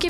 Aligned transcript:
que 0.00 0.09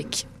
gelecek. 0.01 0.40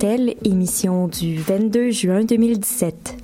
Émission 0.00 1.08
du 1.08 1.38
22 1.38 1.90
juin 1.90 2.22
2017. 2.22 3.16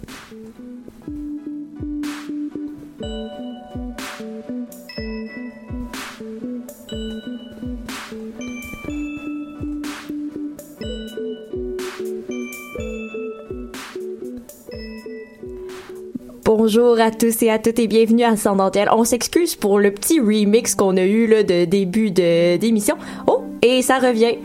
Bonjour 16.44 16.98
à 16.98 17.12
tous 17.12 17.40
et 17.42 17.50
à 17.50 17.60
toutes 17.60 17.78
et 17.78 17.86
bienvenue 17.86 18.24
à 18.24 18.36
Sans 18.36 18.56
dentelle. 18.56 18.88
On 18.90 19.04
s'excuse 19.04 19.54
pour 19.54 19.78
le 19.78 19.92
petit 19.92 20.18
remix 20.18 20.74
qu'on 20.74 20.96
a 20.96 21.04
eu 21.04 21.28
là, 21.28 21.44
de 21.44 21.66
début 21.66 22.10
de 22.10 22.56
d'émission. 22.56 22.96
Oh, 23.28 23.44
et 23.62 23.80
ça 23.82 23.98
revient. 24.00 24.38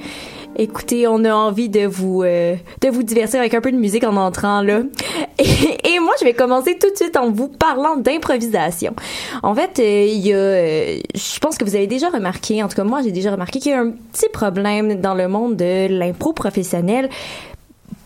Écoutez, 0.61 1.07
on 1.07 1.23
a 1.23 1.33
envie 1.33 1.69
de 1.69 1.85
vous 1.87 2.21
euh, 2.21 2.57
de 2.81 2.89
vous 2.89 3.01
divertir 3.01 3.39
avec 3.39 3.53
un 3.53 3.61
peu 3.61 3.71
de 3.71 3.77
musique 3.77 4.03
en 4.03 4.17
entrant 4.17 4.61
là. 4.61 4.81
Et, 5.39 5.99
moi, 6.01 6.13
je 6.19 6.25
vais 6.25 6.33
commencer 6.33 6.77
tout 6.77 6.91
de 6.91 6.97
suite 6.97 7.15
en 7.15 7.31
vous 7.31 7.47
parlant 7.47 7.95
d'improvisation. 7.95 8.93
En 9.41 9.55
fait, 9.55 9.79
euh, 9.79 10.05
il 10.05 10.19
y 10.19 10.33
a, 10.33 10.35
euh, 10.35 10.99
je 11.15 11.39
pense 11.39 11.57
que 11.57 11.63
vous 11.63 11.77
avez 11.77 11.87
déjà 11.87 12.09
remarqué, 12.09 12.61
en 12.61 12.67
tout 12.67 12.75
cas 12.75 12.83
moi, 12.83 13.01
j'ai 13.01 13.13
déjà 13.13 13.31
remarqué 13.31 13.59
qu'il 13.59 13.71
y 13.71 13.75
a 13.75 13.79
un 13.79 13.91
petit 13.91 14.27
problème 14.33 14.99
dans 14.99 15.13
le 15.13 15.29
monde 15.29 15.55
de 15.55 15.87
l'impro 15.87 16.33
professionnel 16.33 17.09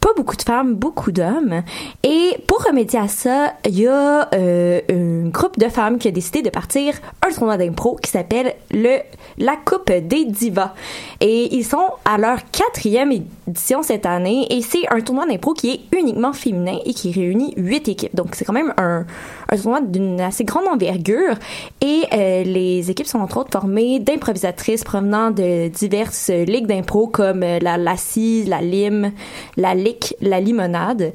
pas 0.03 0.13
beaucoup 0.17 0.35
de 0.35 0.41
femmes, 0.41 0.75
beaucoup 0.75 1.13
d'hommes. 1.13 1.63
Et 2.03 2.37
pour 2.45 2.61
remédier 2.61 2.99
à 2.99 3.07
ça, 3.07 3.53
il 3.65 3.79
y 3.79 3.87
a 3.87 4.27
euh, 4.35 4.81
un 4.89 5.29
groupe 5.29 5.57
de 5.57 5.69
femmes 5.69 5.97
qui 5.97 6.09
a 6.09 6.11
décidé 6.11 6.41
de 6.41 6.49
partir 6.49 6.95
un 7.25 7.31
tournoi 7.31 7.55
d'impro 7.55 7.95
qui 7.95 8.11
s'appelle 8.11 8.53
le 8.69 8.97
la 9.37 9.55
Coupe 9.55 9.91
des 9.91 10.25
Divas. 10.25 10.73
Et 11.21 11.55
ils 11.55 11.63
sont 11.63 11.87
à 12.03 12.17
leur 12.17 12.39
quatrième 12.51 13.13
cette 13.55 14.05
année 14.05 14.47
et 14.49 14.61
c'est 14.61 14.83
un 14.89 15.01
tournoi 15.01 15.25
d'impro 15.25 15.53
qui 15.53 15.71
est 15.71 15.97
uniquement 15.97 16.33
féminin 16.33 16.77
et 16.85 16.93
qui 16.93 17.11
réunit 17.11 17.53
huit 17.57 17.87
équipes. 17.87 18.15
Donc 18.15 18.35
c'est 18.35 18.45
quand 18.45 18.53
même 18.53 18.73
un, 18.77 19.05
un 19.49 19.57
tournoi 19.57 19.81
d'une 19.81 20.21
assez 20.21 20.43
grande 20.43 20.67
envergure 20.67 21.35
et 21.81 22.03
euh, 22.13 22.43
les 22.43 22.89
équipes 22.89 23.07
sont 23.07 23.19
entre 23.19 23.37
autres 23.37 23.51
formées 23.51 23.99
d'improvisatrices 23.99 24.83
provenant 24.83 25.31
de 25.31 25.67
diverses 25.67 26.29
ligues 26.29 26.67
d'impro 26.67 27.07
comme 27.07 27.43
euh, 27.43 27.59
la 27.61 27.77
Lassie, 27.77 28.45
la 28.45 28.61
Lime, 28.61 29.11
la 29.57 29.75
Lick, 29.75 30.15
la 30.21 30.39
Limonade. 30.39 31.13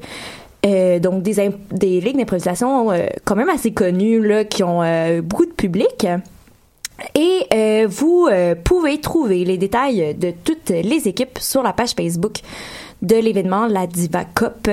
Euh, 0.65 0.99
donc 0.99 1.23
des, 1.23 1.51
des 1.71 2.01
ligues 2.01 2.17
d'improvisation 2.17 2.91
quand 3.23 3.35
même 3.35 3.49
assez 3.49 3.71
connues 3.71 4.21
là, 4.21 4.43
qui 4.43 4.61
ont 4.61 4.81
beaucoup 5.21 5.45
de 5.45 5.51
public. 5.51 6.05
Et 7.15 7.45
euh, 7.53 7.87
vous 7.89 8.27
euh, 8.29 8.55
pouvez 8.55 8.99
trouver 8.99 9.45
les 9.45 9.57
détails 9.57 10.15
de 10.15 10.31
toutes 10.43 10.69
les 10.69 11.07
équipes 11.07 11.39
sur 11.39 11.63
la 11.63 11.73
page 11.73 11.91
Facebook 11.91 12.39
de 13.01 13.15
l'événement 13.15 13.67
La 13.67 13.87
Diva 13.87 14.25
Cup. 14.25 14.69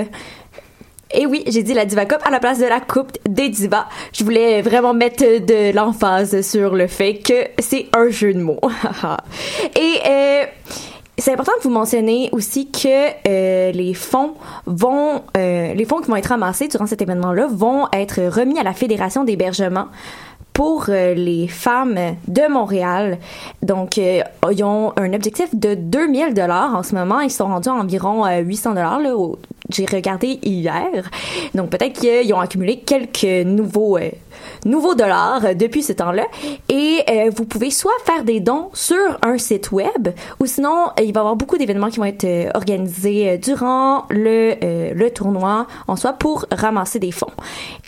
Et 1.13 1.25
oui, 1.25 1.43
j'ai 1.47 1.63
dit 1.63 1.73
la 1.73 1.85
Diva 1.85 2.05
Cup 2.05 2.19
à 2.23 2.29
la 2.29 2.39
place 2.39 2.59
de 2.59 2.65
la 2.65 2.81
Coupe 2.81 3.17
des 3.27 3.49
Divas. 3.49 3.87
Je 4.11 4.23
voulais 4.23 4.61
vraiment 4.61 4.93
mettre 4.93 5.23
de 5.23 5.73
l'emphase 5.73 6.41
sur 6.41 6.75
le 6.75 6.87
fait 6.87 7.19
que 7.19 7.47
c'est 7.59 7.87
un 7.95 8.09
jeu 8.09 8.33
de 8.33 8.41
mots. 8.41 8.59
Et 9.75 9.99
euh, 10.05 10.45
c'est 11.17 11.31
important 11.31 11.53
de 11.57 11.63
vous 11.63 11.69
mentionner 11.69 12.29
aussi 12.33 12.69
que 12.69 13.71
les 13.71 13.93
fonds 13.93 14.33
vont, 14.65 15.23
les 15.35 15.85
fonds 15.85 16.01
qui 16.01 16.09
vont 16.09 16.17
être 16.17 16.27
ramassés 16.27 16.67
durant 16.67 16.85
cet 16.85 17.01
événement-là 17.01 17.47
vont 17.49 17.87
être 17.93 18.21
remis 18.21 18.59
à 18.59 18.63
la 18.63 18.73
Fédération 18.73 19.23
d'hébergement 19.23 19.87
pour 20.57 20.85
euh, 20.89 21.13
les 21.13 21.47
femmes 21.47 21.99
de 22.27 22.51
Montréal. 22.51 23.19
Donc, 23.61 23.99
euh, 23.99 24.23
ils 24.51 24.63
ont 24.63 24.91
un 24.97 25.13
objectif 25.13 25.53
de 25.53 25.75
2000 25.75 26.33
dollars 26.33 26.75
en 26.75 26.81
ce 26.81 26.95
moment. 26.95 27.19
Ils 27.19 27.29
sont 27.29 27.45
rendus 27.45 27.69
à 27.69 27.73
environ 27.75 28.25
euh, 28.25 28.39
800 28.39 28.71
dollars. 28.73 28.99
Là, 28.99 29.15
au- 29.15 29.37
j'ai 29.69 29.85
regardé 29.85 30.39
hier. 30.43 31.11
Donc, 31.53 31.69
peut-être 31.69 31.99
qu'ils 31.99 32.33
ont 32.33 32.39
accumulé 32.39 32.79
quelques 32.79 33.45
nouveaux 33.45 33.97
euh, 33.97 34.09
nouveaux 34.65 34.95
dollars 34.95 35.41
euh, 35.45 35.53
depuis 35.53 35.83
ce 35.83 35.93
temps-là. 35.93 36.23
Et 36.69 37.01
euh, 37.09 37.29
vous 37.35 37.45
pouvez 37.45 37.69
soit 37.69 37.91
faire 38.05 38.23
des 38.23 38.39
dons 38.39 38.69
sur 38.73 38.97
un 39.23 39.37
site 39.37 39.71
web, 39.71 40.09
ou 40.39 40.45
sinon 40.47 40.87
euh, 40.97 41.03
il 41.03 41.13
va 41.13 41.19
y 41.19 41.21
avoir 41.21 41.35
beaucoup 41.35 41.57
d'événements 41.57 41.89
qui 41.89 41.97
vont 41.97 42.05
être 42.05 42.23
euh, 42.23 42.49
organisés 42.55 43.29
euh, 43.31 43.37
durant 43.37 44.05
le 44.09 44.55
euh, 44.63 44.91
le 44.95 45.11
tournoi 45.11 45.67
en 45.87 45.95
soi 45.97 46.13
pour 46.13 46.45
ramasser 46.51 46.97
des 46.99 47.11
fonds. 47.11 47.27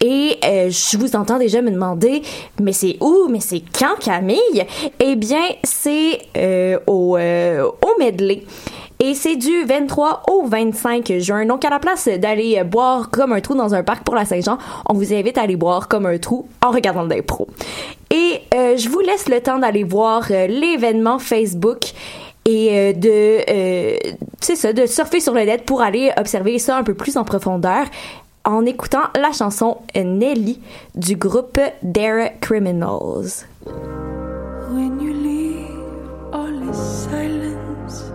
Et 0.01 0.37
euh, 0.45 0.69
je 0.69 0.97
vous 0.97 1.15
entends 1.15 1.39
déjà 1.39 1.61
me 1.61 1.71
demander, 1.71 2.21
mais 2.61 2.73
c'est 2.73 2.97
où, 3.01 3.27
mais 3.29 3.39
c'est 3.39 3.61
quand 3.77 3.97
Camille? 3.99 4.65
Eh 4.99 5.15
bien, 5.15 5.43
c'est 5.63 6.19
euh, 6.37 6.79
au 6.87 7.17
euh, 7.17 7.63
au 7.63 7.99
medley. 7.99 8.43
Et 9.01 9.13
c'est 9.13 9.37
du 9.37 9.63
23 9.63 10.23
au 10.29 10.45
25 10.45 11.19
juin. 11.19 11.45
Donc, 11.45 11.63
à 11.63 11.69
la 11.69 11.79
place 11.79 12.09
d'aller 12.09 12.61
boire 12.65 13.09
comme 13.09 13.31
un 13.31 13.39
trou 13.39 13.55
dans 13.55 13.73
un 13.73 13.81
parc 13.81 14.03
pour 14.03 14.13
la 14.13 14.25
Saint-Jean, 14.25 14.57
on 14.89 14.93
vous 14.93 15.13
invite 15.13 15.37
à 15.37 15.43
aller 15.43 15.55
boire 15.55 15.87
comme 15.87 16.05
un 16.05 16.17
trou 16.17 16.47
en 16.61 16.71
regardant 16.71 17.05
de 17.05 17.13
l'impro. 17.13 17.47
Et 18.11 18.41
euh, 18.53 18.75
je 18.75 18.89
vous 18.89 18.99
laisse 18.99 19.29
le 19.29 19.39
temps 19.39 19.59
d'aller 19.59 19.85
voir 19.85 20.27
l'événement 20.29 21.17
Facebook 21.17 21.91
et 22.45 22.93
de 22.93 23.39
ça 24.41 24.73
de 24.73 24.85
surfer 24.85 25.19
sur 25.19 25.33
le 25.33 25.43
net 25.43 25.63
pour 25.63 25.81
aller 25.81 26.11
observer 26.17 26.57
ça 26.57 26.77
un 26.77 26.83
peu 26.83 26.95
plus 26.95 27.15
en 27.15 27.23
profondeur 27.23 27.85
en 28.45 28.65
écoutant 28.65 29.09
la 29.15 29.31
chanson 29.31 29.77
Nelly 29.95 30.61
du 30.95 31.15
groupe 31.15 31.59
Dare 31.83 32.39
Criminals. 32.41 33.45
When 33.65 34.99
you 34.99 35.13
leave, 35.13 36.33
all 36.33 36.69
is 36.69 36.77
silence. 36.77 38.11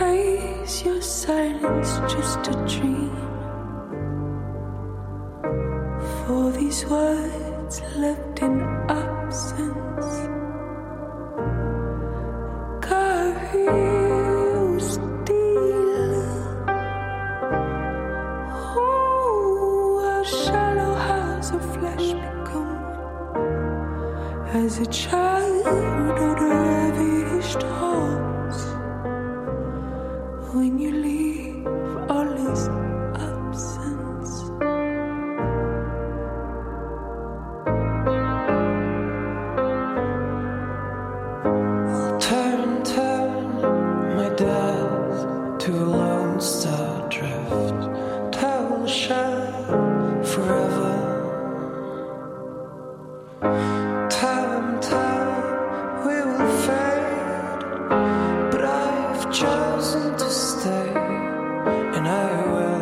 Is 0.00 0.84
your 0.84 1.02
silence 1.02 2.00
just 2.08 2.48
a 2.48 2.52
dream? 2.66 3.10
For 6.26 6.52
these 6.52 6.86
words 6.86 7.82
left 7.96 8.40
in 8.40 8.60
absence. 8.88 10.30
As 24.80 25.12
a 25.12 25.29
and 62.00 62.08
I 62.08 62.46
will. 62.46 62.79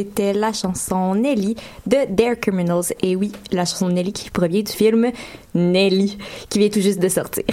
C'était 0.00 0.32
la 0.32 0.52
chanson 0.52 1.14
Nelly 1.14 1.56
de 1.86 1.98
Dare 2.08 2.40
Criminals. 2.40 2.94
Et 3.02 3.16
oui, 3.16 3.32
la 3.52 3.64
chanson 3.66 3.88
Nelly 3.88 4.12
qui 4.12 4.30
provient 4.30 4.62
du 4.62 4.72
film 4.72 5.10
Nelly, 5.54 6.16
qui 6.48 6.58
vient 6.58 6.70
tout 6.70 6.80
juste 6.80 7.00
de 7.00 7.08
sortir. 7.08 7.44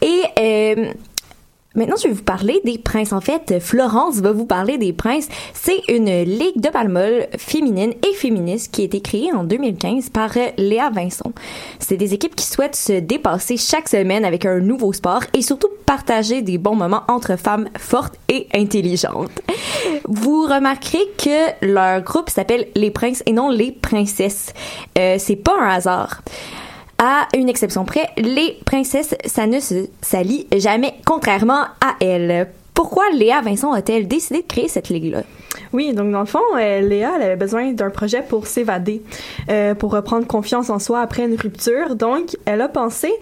Et 0.00 0.22
euh, 0.38 0.92
maintenant, 1.78 1.96
je 1.96 2.08
vais 2.08 2.14
vous 2.14 2.22
parler 2.22 2.60
des 2.64 2.76
princes. 2.76 3.12
En 3.12 3.20
fait, 3.20 3.58
Florence 3.60 4.16
va 4.16 4.32
vous 4.32 4.44
parler 4.44 4.76
des 4.76 4.92
princes. 4.92 5.28
C'est 5.54 5.80
une 5.88 6.22
ligue 6.24 6.60
de 6.60 6.68
balmol 6.70 7.28
féminine 7.38 7.94
et 8.06 8.12
féministe 8.14 8.72
qui 8.72 8.82
a 8.82 8.84
été 8.84 9.00
créée 9.00 9.32
en 9.32 9.44
2015 9.44 10.10
par 10.10 10.36
euh, 10.36 10.48
Léa 10.58 10.90
Vincent. 10.90 11.32
C'est 11.78 11.96
des 11.96 12.14
équipes 12.14 12.34
qui 12.34 12.46
souhaitent 12.46 12.76
se 12.76 12.92
dépasser 13.00 13.56
chaque 13.56 13.88
semaine 13.88 14.24
avec 14.24 14.44
un 14.44 14.58
nouveau 14.58 14.92
sport 14.92 15.22
et 15.32 15.42
surtout 15.42 15.68
partager 15.86 16.42
des 16.42 16.58
bons 16.58 16.74
moments 16.74 17.02
entre 17.08 17.36
femmes 17.36 17.68
fortes 17.78 18.16
et 18.28 18.48
intelligentes. 18.54 19.40
Vous 20.06 20.42
remarquerez 20.42 21.04
que 21.16 21.66
leur 21.66 22.02
groupe 22.02 22.28
s'appelle 22.28 22.66
les 22.74 22.90
princes 22.90 23.22
et 23.26 23.32
non 23.32 23.48
les 23.48 23.72
princesses. 23.72 24.52
Euh, 24.98 25.16
c'est 25.18 25.36
pas 25.36 25.54
un 25.60 25.68
hasard. 25.68 26.22
À 27.00 27.28
une 27.36 27.48
exception 27.48 27.84
près, 27.84 28.08
les 28.16 28.58
princesses, 28.64 29.14
ça 29.24 29.46
ne 29.46 29.60
jamais, 30.56 30.94
contrairement 31.06 31.62
à 31.80 31.94
elles. 32.00 32.48
Pourquoi 32.74 33.04
Léa 33.12 33.40
Vincent 33.40 33.72
a-t-elle 33.72 34.08
décidé 34.08 34.42
de 34.42 34.46
créer 34.48 34.66
cette 34.66 34.88
ligue-là? 34.88 35.22
Oui, 35.72 35.92
donc 35.94 36.10
dans 36.10 36.20
le 36.20 36.26
fond, 36.26 36.42
euh, 36.56 36.80
Léa 36.80 37.12
elle 37.16 37.22
avait 37.22 37.36
besoin 37.36 37.72
d'un 37.72 37.90
projet 37.90 38.22
pour 38.22 38.48
s'évader, 38.48 39.02
euh, 39.48 39.74
pour 39.74 39.92
reprendre 39.92 40.26
confiance 40.26 40.70
en 40.70 40.80
soi 40.80 41.00
après 41.00 41.24
une 41.24 41.36
rupture. 41.36 41.94
Donc, 41.94 42.36
elle 42.46 42.60
a 42.60 42.68
pensé 42.68 43.12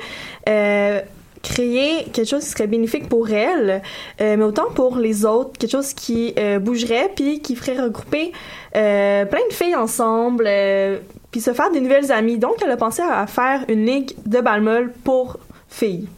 euh, 0.48 1.00
créer 1.42 2.04
quelque 2.12 2.28
chose 2.28 2.44
qui 2.44 2.50
serait 2.50 2.66
bénéfique 2.66 3.10
pour 3.10 3.30
elle, 3.30 3.82
mais 4.18 4.42
autant 4.42 4.70
pour 4.74 4.96
les 4.96 5.24
autres, 5.24 5.52
quelque 5.58 5.70
chose 5.70 5.92
qui 5.92 6.34
bougerait 6.60 7.12
puis 7.14 7.40
qui 7.40 7.54
ferait 7.54 7.80
regrouper 7.80 8.32
plein 8.72 9.46
de 9.48 9.52
filles 9.52 9.76
ensemble, 9.76 10.48
puis 11.36 11.42
se 11.42 11.52
faire 11.52 11.70
des 11.70 11.82
nouvelles 11.82 12.10
amies. 12.12 12.38
Donc, 12.38 12.62
elle 12.64 12.70
a 12.70 12.78
pensé 12.78 13.02
à 13.02 13.26
faire 13.26 13.62
une 13.68 13.84
ligue 13.84 14.14
de 14.24 14.40
balmol 14.40 14.90
pour 15.04 15.38
filles. 15.68 16.08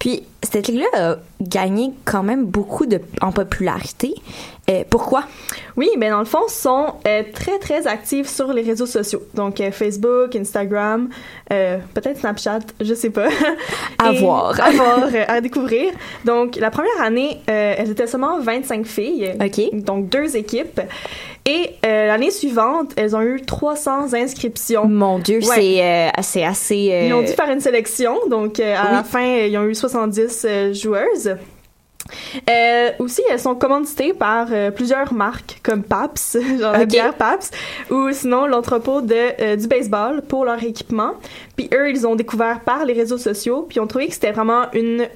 Puis, 0.00 0.24
cette 0.42 0.66
ligue-là 0.66 0.86
a 0.94 1.16
gagné 1.40 1.92
quand 2.04 2.24
même 2.24 2.44
beaucoup 2.44 2.86
de, 2.86 3.00
en 3.20 3.30
popularité. 3.30 4.14
Euh, 4.68 4.82
pourquoi? 4.90 5.22
Oui, 5.76 5.88
mais 5.96 6.10
dans 6.10 6.18
le 6.18 6.24
fond, 6.24 6.48
sont 6.48 6.94
euh, 7.06 7.22
très, 7.32 7.60
très 7.60 7.86
actives 7.86 8.28
sur 8.28 8.52
les 8.52 8.62
réseaux 8.62 8.86
sociaux. 8.86 9.22
Donc, 9.34 9.60
euh, 9.60 9.70
Facebook, 9.70 10.34
Instagram, 10.34 11.08
euh, 11.52 11.78
peut-être 11.94 12.18
Snapchat, 12.18 12.60
je 12.80 12.94
sais 12.94 13.10
pas. 13.10 13.28
À 13.98 14.10
voir. 14.20 14.60
À 14.60 14.72
voir, 14.72 15.08
à 15.28 15.40
découvrir. 15.40 15.92
Donc, 16.24 16.56
la 16.56 16.72
première 16.72 17.00
année, 17.00 17.40
elles 17.46 17.90
étaient 17.90 18.08
seulement 18.08 18.40
25 18.40 18.86
filles. 18.86 19.34
OK. 19.40 19.84
Donc, 19.84 20.08
deux 20.08 20.36
équipes. 20.36 20.80
Et 21.44 21.70
euh, 21.84 22.06
l'année 22.06 22.30
suivante, 22.30 22.92
elles 22.96 23.16
ont 23.16 23.22
eu 23.22 23.42
300 23.44 24.14
inscriptions. 24.14 24.86
Mon 24.86 25.18
Dieu, 25.18 25.38
Ouais. 25.38 25.42
c'est 25.56 25.84
euh, 25.84 26.08
c'est 26.22 26.44
assez... 26.44 26.90
euh, 26.92 27.06
Ils 27.06 27.12
ont 27.14 27.22
dû 27.22 27.32
faire 27.32 27.50
une 27.50 27.60
sélection, 27.60 28.16
donc 28.30 28.60
à 28.60 28.62
Oui. 28.62 28.88
la 28.92 29.02
fin, 29.02 29.24
ils 29.24 29.56
ont 29.58 29.64
eu 29.64 29.74
70 29.74 30.46
euh, 30.48 30.72
joueuses. 30.72 31.34
Euh, 32.50 32.90
aussi, 32.98 33.22
elles 33.30 33.38
sont 33.40 33.54
commanditées 33.54 34.12
par 34.12 34.48
euh, 34.50 34.70
plusieurs 34.70 35.12
marques 35.14 35.60
comme 35.62 35.82
Paps, 35.82 36.36
genre 36.60 36.72
la 36.72 36.82
Ok. 36.82 36.88
bière 36.88 37.14
Paps, 37.14 37.50
ou 37.90 38.12
sinon 38.12 38.46
l'entrepôt 38.46 39.00
de 39.00 39.14
euh, 39.40 39.56
du 39.56 39.66
baseball 39.68 40.22
pour 40.22 40.44
leur 40.44 40.62
équipement. 40.62 41.12
Puis 41.56 41.68
eux, 41.72 41.90
ils 41.90 42.06
ont 42.06 42.16
découvert 42.16 42.60
par 42.60 42.84
les 42.84 42.92
réseaux 42.92 43.18
sociaux, 43.18 43.66
puis 43.68 43.78
ont 43.80 43.86
trouvé 43.86 44.08
que 44.08 44.14
c'était 44.14 44.32
vraiment 44.32 44.64
une 44.74 45.06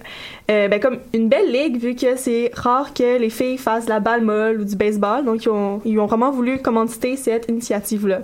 euh, 0.51 0.69
ben, 0.69 0.81
comme 0.81 0.99
une 1.13 1.29
belle 1.29 1.51
ligue 1.51 1.79
vu 1.79 1.95
que 1.95 2.17
c'est 2.17 2.51
rare 2.55 2.95
que 2.95 3.19
les 3.19 3.31
filles 3.31 3.59
fassent 3.59 3.87
de 3.87 3.91
la 3.91 4.01
balle 4.01 4.23
molle 4.23 4.61
ou 4.61 4.65
du 4.65 4.77
baseball. 4.77 5.25
Donc 5.25 5.45
ils 5.45 5.51
ont 5.51 5.81
ils 5.85 5.99
ont 5.99 6.07
vraiment 6.07 6.31
voulu 6.31 6.59
commanditer 6.59 7.17
cette 7.17 7.49
initiative 7.49 8.07
là. 8.07 8.21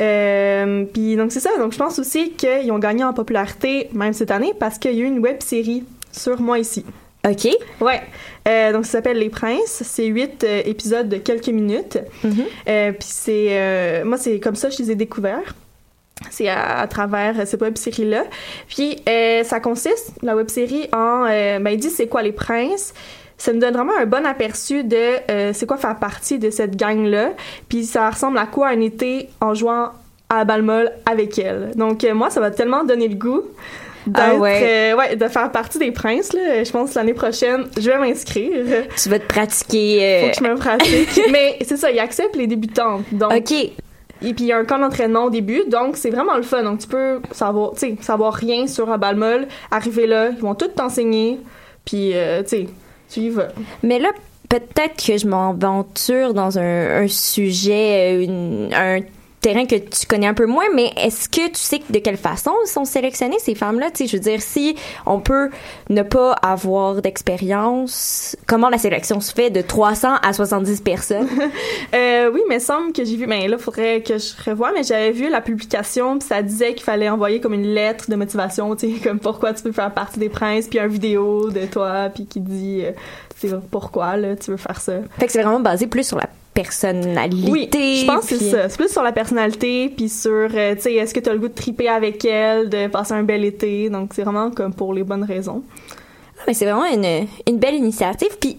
Euh, 0.00 0.84
puis 0.92 1.16
donc 1.16 1.32
c'est 1.32 1.40
ça. 1.40 1.50
Donc 1.58 1.72
je 1.72 1.78
pense 1.78 1.98
aussi 1.98 2.32
qu'ils 2.32 2.70
ont 2.72 2.78
gagné 2.78 3.04
en 3.04 3.12
popularité 3.12 3.88
même 3.92 4.12
cette 4.12 4.30
année 4.30 4.52
parce 4.58 4.78
qu'il 4.78 4.92
y 4.92 5.00
a 5.00 5.04
eu 5.04 5.06
une 5.06 5.20
web 5.20 5.36
série 5.40 5.84
sur 6.12 6.40
moi 6.40 6.58
ici. 6.58 6.84
OK. 7.28 7.48
Ouais. 7.80 8.02
Euh, 8.46 8.72
donc 8.72 8.84
ça 8.84 8.92
s'appelle 8.92 9.18
Les 9.18 9.30
Princes. 9.30 9.82
C'est 9.84 10.06
huit 10.06 10.44
euh, 10.44 10.62
épisodes 10.64 11.08
de 11.08 11.16
quelques 11.16 11.48
minutes. 11.48 11.98
Mhm. 12.22 12.44
Euh, 12.68 12.92
puis 12.92 13.08
c'est 13.08 14.04
moi 14.04 14.18
c'est 14.18 14.40
comme 14.40 14.56
ça 14.56 14.68
que 14.68 14.74
je 14.74 14.82
les 14.82 14.90
ai 14.92 14.94
découverts. 14.94 15.54
C'est 16.30 16.48
à, 16.48 16.78
à 16.78 16.86
travers 16.86 17.38
euh, 17.40 17.42
cette 17.44 17.60
web 17.60 17.76
série 17.76 18.04
là. 18.08 18.24
Puis 18.68 18.96
euh, 19.08 19.42
ça 19.44 19.60
consiste 19.60 20.12
la 20.22 20.36
web 20.36 20.48
série 20.48 20.88
en 20.92 21.24
euh, 21.28 21.58
ben 21.58 21.70
il 21.70 21.78
dit 21.78 21.90
c'est 21.90 22.06
quoi 22.06 22.22
les 22.22 22.32
princes. 22.32 22.94
Ça 23.36 23.52
me 23.52 23.58
donne 23.58 23.74
vraiment 23.74 23.96
un 23.98 24.06
bon 24.06 24.24
aperçu 24.24 24.84
de 24.84 24.96
euh, 25.30 25.50
c'est 25.52 25.66
quoi 25.66 25.76
faire 25.76 25.98
partie 25.98 26.38
de 26.38 26.50
cette 26.50 26.76
gang 26.76 27.04
là. 27.04 27.30
Puis 27.68 27.84
ça 27.84 28.08
ressemble 28.08 28.38
à 28.38 28.46
quoi 28.46 28.68
un 28.68 28.80
été 28.80 29.28
en 29.40 29.54
jouant 29.54 29.90
à 30.30 30.36
la 30.38 30.44
balle 30.44 30.62
molle 30.62 30.92
avec 31.04 31.36
elle. 31.38 31.72
Donc 31.74 32.04
moi 32.14 32.30
ça 32.30 32.40
m'a 32.40 32.52
tellement 32.52 32.84
donné 32.84 33.08
le 33.08 33.16
goût 33.16 33.42
Ah 34.14 34.36
ouais. 34.36 34.92
euh, 34.92 34.96
ouais 34.96 35.16
de 35.16 35.26
faire 35.28 35.50
partie 35.50 35.78
des 35.78 35.90
princes 35.90 36.32
là. 36.32 36.62
Je 36.62 36.70
pense 36.70 36.94
l'année 36.94 37.12
prochaine 37.14 37.64
je 37.76 37.90
vais 37.90 37.98
m'inscrire. 37.98 38.86
Tu 38.96 39.08
vas 39.08 39.18
te 39.18 39.26
pratiquer. 39.26 40.20
Faut 40.20 40.26
euh, 40.26 40.30
que 40.30 40.36
je 40.38 40.44
me 40.44 40.56
pratique. 40.56 41.20
Mais 41.32 41.58
c'est 41.62 41.76
ça, 41.76 41.90
ils 41.90 41.98
acceptent 41.98 42.36
les 42.36 42.46
débutants. 42.46 43.02
Donc, 43.10 43.32
OK. 43.32 43.54
Et 44.22 44.32
puis 44.34 44.44
il 44.44 44.48
y 44.48 44.52
a 44.52 44.58
un 44.58 44.64
camp 44.64 44.78
d'entraînement 44.78 45.24
au 45.24 45.30
début, 45.30 45.64
donc 45.68 45.96
c'est 45.96 46.10
vraiment 46.10 46.36
le 46.36 46.42
fun. 46.42 46.62
Donc 46.62 46.80
tu 46.80 46.88
peux 46.88 47.20
savoir, 47.32 47.72
tu 47.74 47.96
savoir 48.00 48.34
rien 48.34 48.66
sur 48.66 48.90
un 48.90 48.98
bal 48.98 49.16
molle, 49.16 49.48
arriver 49.70 50.06
là, 50.06 50.30
ils 50.30 50.40
vont 50.40 50.54
tout 50.54 50.68
t'enseigner, 50.68 51.40
puis 51.84 52.12
euh, 52.14 52.42
tu 52.42 52.48
sais, 52.48 52.66
tu 53.10 53.20
y 53.20 53.30
vas. 53.30 53.48
Mais 53.82 53.98
là, 53.98 54.10
peut-être 54.48 55.04
que 55.04 55.18
je 55.18 55.26
m'aventure 55.26 56.34
dans 56.34 56.58
un, 56.58 57.06
sujet, 57.08 58.26
euh, 58.26 58.68
un 58.72 59.00
terrain 59.44 59.66
que 59.66 59.76
tu 59.76 60.06
connais 60.06 60.26
un 60.26 60.32
peu 60.32 60.46
moins, 60.46 60.64
mais 60.74 60.90
est-ce 60.96 61.28
que 61.28 61.48
tu 61.48 61.56
sais 61.58 61.82
de 61.90 61.98
quelle 61.98 62.16
façon 62.16 62.52
sont 62.64 62.86
sélectionnées 62.86 63.38
ces 63.38 63.54
femmes-là? 63.54 63.90
Tu 63.90 64.04
sais, 64.04 64.06
je 64.06 64.16
veux 64.16 64.22
dire, 64.22 64.40
si 64.40 64.74
on 65.04 65.20
peut 65.20 65.50
ne 65.90 66.00
pas 66.02 66.32
avoir 66.32 67.02
d'expérience, 67.02 68.36
comment 68.46 68.70
la 68.70 68.78
sélection 68.78 69.20
se 69.20 69.34
fait 69.34 69.50
de 69.50 69.60
300 69.60 70.14
à 70.22 70.32
70 70.32 70.80
personnes? 70.80 71.28
Euh, 71.94 72.30
oui, 72.32 72.40
mais 72.48 72.56
il 72.56 72.60
semble 72.60 72.92
que 72.92 73.04
j'ai 73.04 73.16
vu, 73.16 73.26
ben 73.26 73.48
là, 73.48 73.56
faudrait 73.56 74.02
que 74.02 74.18
je 74.18 74.32
revoie, 74.50 74.72
mais 74.72 74.82
j'avais 74.82 75.12
vu 75.12 75.28
la 75.28 75.40
publication, 75.40 76.18
puis 76.18 76.26
ça 76.26 76.42
disait 76.42 76.74
qu'il 76.74 76.82
fallait 76.82 77.08
envoyer 77.08 77.40
comme 77.40 77.52
une 77.52 77.66
lettre 77.66 78.10
de 78.10 78.16
motivation, 78.16 78.74
tu 78.74 78.94
sais, 78.94 79.00
comme 79.04 79.20
pourquoi 79.20 79.52
tu 79.52 79.62
veux 79.62 79.72
faire 79.72 79.92
partie 79.92 80.18
des 80.18 80.28
princes, 80.28 80.66
puis 80.66 80.78
un 80.78 80.88
vidéo 80.88 81.50
de 81.50 81.66
toi, 81.66 82.08
puis 82.12 82.26
qui 82.26 82.40
dit, 82.40 82.82
euh, 82.84 83.60
pourquoi, 83.70 84.16
là, 84.16 84.34
tu 84.34 84.50
veux 84.50 84.56
faire 84.56 84.80
ça. 84.80 84.94
fait 85.18 85.26
que 85.26 85.32
c'est 85.32 85.42
vraiment 85.42 85.60
basé 85.60 85.86
plus 85.86 86.06
sur 86.06 86.16
la 86.16 86.28
personnalité. 86.54 87.50
Oui, 87.50 87.68
je 87.72 88.06
pense 88.06 88.26
que 88.26 88.36
c'est 88.36 88.50
ça. 88.50 88.68
C'est 88.68 88.76
plus 88.76 88.90
sur 88.90 89.02
la 89.02 89.12
personnalité, 89.12 89.92
puis 89.94 90.08
sur, 90.08 90.30
euh, 90.30 90.74
tu 90.76 90.82
sais, 90.82 90.94
est-ce 90.94 91.12
que 91.12 91.20
tu 91.20 91.28
as 91.28 91.32
le 91.32 91.40
goût 91.40 91.48
de 91.48 91.54
triper 91.54 91.88
avec 91.88 92.24
elle, 92.24 92.70
de 92.70 92.86
passer 92.86 93.12
un 93.12 93.24
bel 93.24 93.44
été? 93.44 93.90
Donc, 93.90 94.12
c'est 94.14 94.22
vraiment 94.22 94.50
comme 94.50 94.72
pour 94.72 94.94
les 94.94 95.02
bonnes 95.02 95.24
raisons. 95.24 95.62
Mais 96.46 96.54
c'est 96.54 96.64
vraiment 96.64 96.86
une, 96.86 97.26
une 97.48 97.58
belle 97.58 97.74
initiative. 97.74 98.36
Puis, 98.40 98.56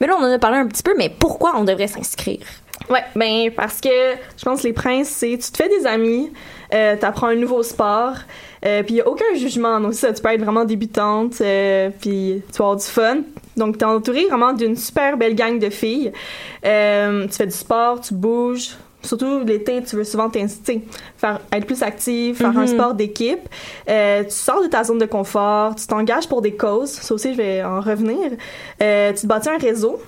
mais 0.00 0.06
là, 0.06 0.16
on 0.18 0.24
en 0.24 0.32
a 0.32 0.38
parlé 0.38 0.56
un 0.58 0.66
petit 0.66 0.82
peu, 0.82 0.94
mais 0.96 1.10
pourquoi 1.10 1.52
on 1.56 1.64
devrait 1.64 1.88
s'inscrire? 1.88 2.46
Ouais, 2.88 3.04
ben 3.14 3.50
parce 3.54 3.80
que 3.80 3.88
je 4.36 4.44
pense 4.44 4.62
que 4.62 4.66
les 4.66 4.72
princes, 4.72 5.08
c'est 5.08 5.38
tu 5.38 5.52
te 5.52 5.56
fais 5.56 5.68
des 5.68 5.86
amis, 5.86 6.32
euh, 6.72 6.96
t'apprends 6.96 7.28
un 7.28 7.36
nouveau 7.36 7.62
sport, 7.62 8.14
euh, 8.64 8.82
puis 8.82 8.94
il 8.94 8.96
y 8.96 9.00
a 9.00 9.06
aucun 9.06 9.34
jugement. 9.36 9.78
Donc 9.80 9.94
ça, 9.94 10.12
tu 10.12 10.22
peux 10.22 10.30
être 10.30 10.42
vraiment 10.42 10.64
débutante, 10.64 11.34
euh, 11.40 11.90
puis 12.00 12.42
tu 12.50 12.58
vas 12.58 12.64
avoir 12.64 12.76
du 12.76 12.86
fun. 12.86 13.18
Donc 13.56 13.78
t'es 13.78 13.84
entouré 13.84 14.26
vraiment 14.26 14.52
d'une 14.52 14.76
super 14.76 15.16
belle 15.16 15.34
gang 15.34 15.58
de 15.58 15.70
filles. 15.70 16.12
Euh, 16.64 17.26
tu 17.26 17.32
fais 17.34 17.46
du 17.46 17.52
sport, 17.52 18.00
tu 18.00 18.14
bouges. 18.14 18.70
Surtout 19.02 19.40
l'été, 19.46 19.82
tu 19.82 19.96
veux 19.96 20.04
souvent 20.04 20.28
t'inciter, 20.28 20.82
faire 21.16 21.40
être 21.52 21.64
plus 21.66 21.82
active, 21.82 22.36
faire 22.36 22.48
un 22.56 22.62
Mhm. 22.62 22.66
sport 22.66 22.92
d'équipe. 22.94 23.40
Euh, 23.88 24.24
tu 24.24 24.30
sors 24.30 24.62
de 24.62 24.66
ta 24.68 24.84
zone 24.84 24.98
de 24.98 25.06
confort, 25.06 25.74
tu 25.74 25.86
t'engages 25.86 26.28
pour 26.28 26.42
des 26.42 26.52
causes. 26.54 26.90
Ça 26.90 27.14
aussi, 27.14 27.32
je 27.32 27.38
vais 27.38 27.64
en 27.64 27.80
revenir. 27.80 28.32
Euh, 28.82 29.12
tu 29.14 29.22
te 29.22 29.26
bâtis 29.26 29.48
un 29.48 29.56
réseau. 29.56 29.98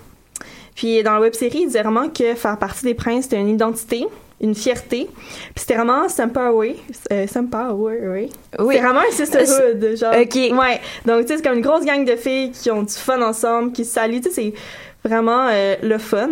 Puis 0.75 1.03
dans 1.03 1.13
la 1.15 1.21
web 1.21 1.33
série, 1.35 1.61
il 1.63 1.67
disait 1.69 1.83
vraiment 1.83 2.09
que 2.11 2.35
faire 2.35 2.59
partie 2.59 2.85
des 2.85 2.95
princes, 2.95 3.25
c'était 3.25 3.41
une 3.41 3.49
identité, 3.49 4.07
une 4.43 4.55
fierté. 4.55 5.09
Puis 5.15 5.53
c'était 5.57 5.77
vraiment 5.77 6.09
Sempower. 6.09 6.77
Euh, 7.13 7.27
Sempower, 7.27 7.99
oui. 8.09 8.31
Oui. 8.59 8.75
C'est 8.75 8.83
vraiment 8.83 9.01
un 9.01 9.13
sisterhood, 9.13 9.97
genre. 9.97 10.15
Ok. 10.21 10.35
Ouais. 10.35 10.81
Donc, 11.07 11.23
tu 11.23 11.29
sais, 11.29 11.37
c'est 11.37 11.43
comme 11.43 11.57
une 11.59 11.65
grosse 11.65 11.85
gang 11.85 12.05
de 12.05 12.17
filles 12.17 12.51
qui 12.51 12.71
ont 12.71 12.83
du 12.83 12.93
fun 12.93 13.23
ensemble, 13.23 13.73
qui 13.73 13.85
se 13.85 13.93
saluent. 13.93 14.21
Tu 14.21 14.31
sais, 14.31 14.53
c'est 14.53 15.09
vraiment 15.09 15.49
euh, 15.51 15.77
le 15.83 15.99
fun. 15.99 16.31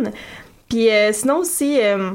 Puis 0.69 0.88
euh, 0.88 1.12
sinon 1.12 1.38
aussi, 1.38 1.81
euh, 1.83 2.11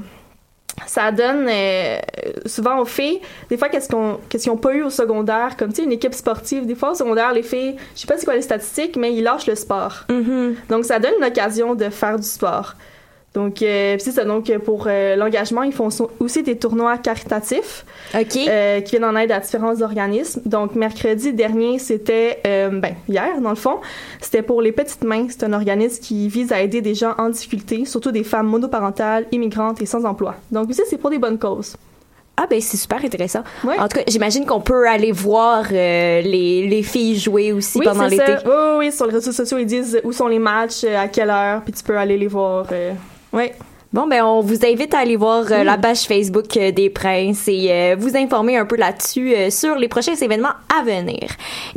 ça 0.88 1.12
donne 1.12 1.48
euh, 1.50 1.98
souvent 2.46 2.80
aux 2.80 2.86
filles, 2.86 3.20
des 3.50 3.58
fois, 3.58 3.70
qu'est-ce 3.70 3.90
qu'on 3.90 4.20
qu'est-ce 4.30 4.44
qu'ils 4.44 4.52
n'ont 4.52 4.58
pas 4.58 4.74
eu 4.74 4.84
au 4.84 4.90
secondaire, 4.90 5.56
comme 5.58 5.70
tu 5.70 5.78
sais, 5.78 5.84
une 5.84 5.92
équipe 5.92 6.14
sportive. 6.14 6.66
Des 6.66 6.76
fois, 6.76 6.92
au 6.92 6.96
secondaire, 6.96 7.34
les 7.34 7.44
filles, 7.44 7.76
je 7.96 8.02
sais 8.02 8.08
pas 8.08 8.18
c'est 8.18 8.26
quoi 8.26 8.36
les 8.36 8.42
statistiques, 8.42 8.96
mais 8.96 9.14
ils 9.14 9.24
lâchent 9.24 9.48
le 9.48 9.56
sport. 9.56 10.06
Mhm. 10.10 10.56
Donc, 10.70 10.86
ça 10.86 11.00
donne 11.00 11.14
une 11.20 11.26
occasion 11.26 11.76
de 11.76 11.90
faire 11.90 12.18
du 12.18 12.28
sport. 12.28 12.76
Donc, 13.36 13.62
euh, 13.62 13.98
c'est 14.00 14.12
ça. 14.12 14.24
Donc, 14.26 14.50
euh, 14.50 14.58
pour 14.60 14.86
euh, 14.88 15.16
l'engagement, 15.16 15.62
ils 15.64 15.74
font 15.74 15.90
so- 15.90 16.10
aussi 16.20 16.42
des 16.42 16.58
tournois 16.58 16.98
caritatifs 16.98 17.86
euh, 18.16 18.80
qui 18.82 18.92
viennent 18.92 19.04
en 19.06 19.16
aide 19.18 19.32
à 19.32 19.40
différents 19.40 19.80
organismes. 19.82 20.42
Donc, 20.46 20.74
mercredi 20.76 21.34
dernier, 21.34 21.78
c'était, 21.78 22.40
ben, 22.44 22.96
hier, 23.10 23.42
dans 23.42 23.50
le 23.50 23.56
fond, 23.56 23.78
c'était 24.22 24.42
pour 24.42 24.62
les 24.62 24.72
Petites 24.72 25.04
Mains. 25.04 25.28
C'est 25.30 25.44
un 25.44 25.54
organisme 25.54 26.02
qui 26.02 26.28
vise 26.30 26.52
à 26.54 26.62
aider 26.62 26.82
des 26.82 26.96
gens 26.96 27.14
en 27.18 27.30
difficulté, 27.30 27.86
surtout 27.86 28.12
des 28.12 28.24
femmes 28.24 28.48
monoparentales, 28.48 29.26
immigrantes 29.32 29.82
et 29.82 29.86
sans 29.86 30.06
emploi. 30.06 30.36
Donc, 30.52 30.70
aussi, 30.70 30.82
c'est 30.90 30.98
pour 30.98 31.10
des 31.10 31.20
bonnes 31.20 31.38
causes. 31.38 31.76
Ah 32.38 32.48
ben 32.50 32.60
c'est 32.60 32.76
super 32.76 32.98
intéressant. 33.04 33.44
Ouais. 33.64 33.80
En 33.80 33.88
tout 33.88 33.98
cas, 33.98 34.04
j'imagine 34.08 34.46
qu'on 34.46 34.60
peut 34.60 34.90
aller 34.90 35.14
voir 35.14 35.64
euh, 35.72 36.20
les, 36.22 36.68
les 36.68 36.84
filles 36.84 37.18
jouer 37.18 37.54
aussi 37.54 37.80
Oui, 37.80 37.86
pendant 37.86 38.08
l'été. 38.08 38.34
Oui, 38.46 38.52
oui, 38.80 38.92
sur 38.92 39.06
les 39.08 39.14
réseaux 39.14 39.32
sociaux, 39.32 39.58
ils 39.58 39.66
disent 39.66 40.02
où 40.04 40.12
sont 40.12 40.28
les 40.28 40.38
matchs, 40.40 40.84
à 40.84 41.08
quelle 41.08 41.30
heure, 41.30 41.62
puis 41.64 41.72
tu 41.72 41.82
peux 41.82 41.98
aller 41.98 42.18
les 42.18 42.28
voir. 42.28 42.66
euh, 42.74 42.92
Ouais. 43.36 43.54
Bon 43.92 44.08
ben 44.08 44.24
on 44.24 44.42
vous 44.42 44.66
invite 44.66 44.94
à 44.94 45.00
aller 45.00 45.16
voir 45.18 45.46
euh, 45.52 45.64
la 45.64 45.78
page 45.78 46.04
Facebook 46.04 46.58
euh, 46.58 46.72
des 46.72 46.90
Princes 46.90 47.48
et 47.48 47.68
euh, 47.72 47.96
vous 47.98 48.18
informer 48.18 48.58
un 48.58 48.66
peu 48.66 48.76
là-dessus 48.78 49.34
euh, 49.34 49.50
sur 49.50 49.76
les 49.76 49.88
prochains 49.88 50.16
événements 50.16 50.56
à 50.78 50.84
venir. 50.84 51.30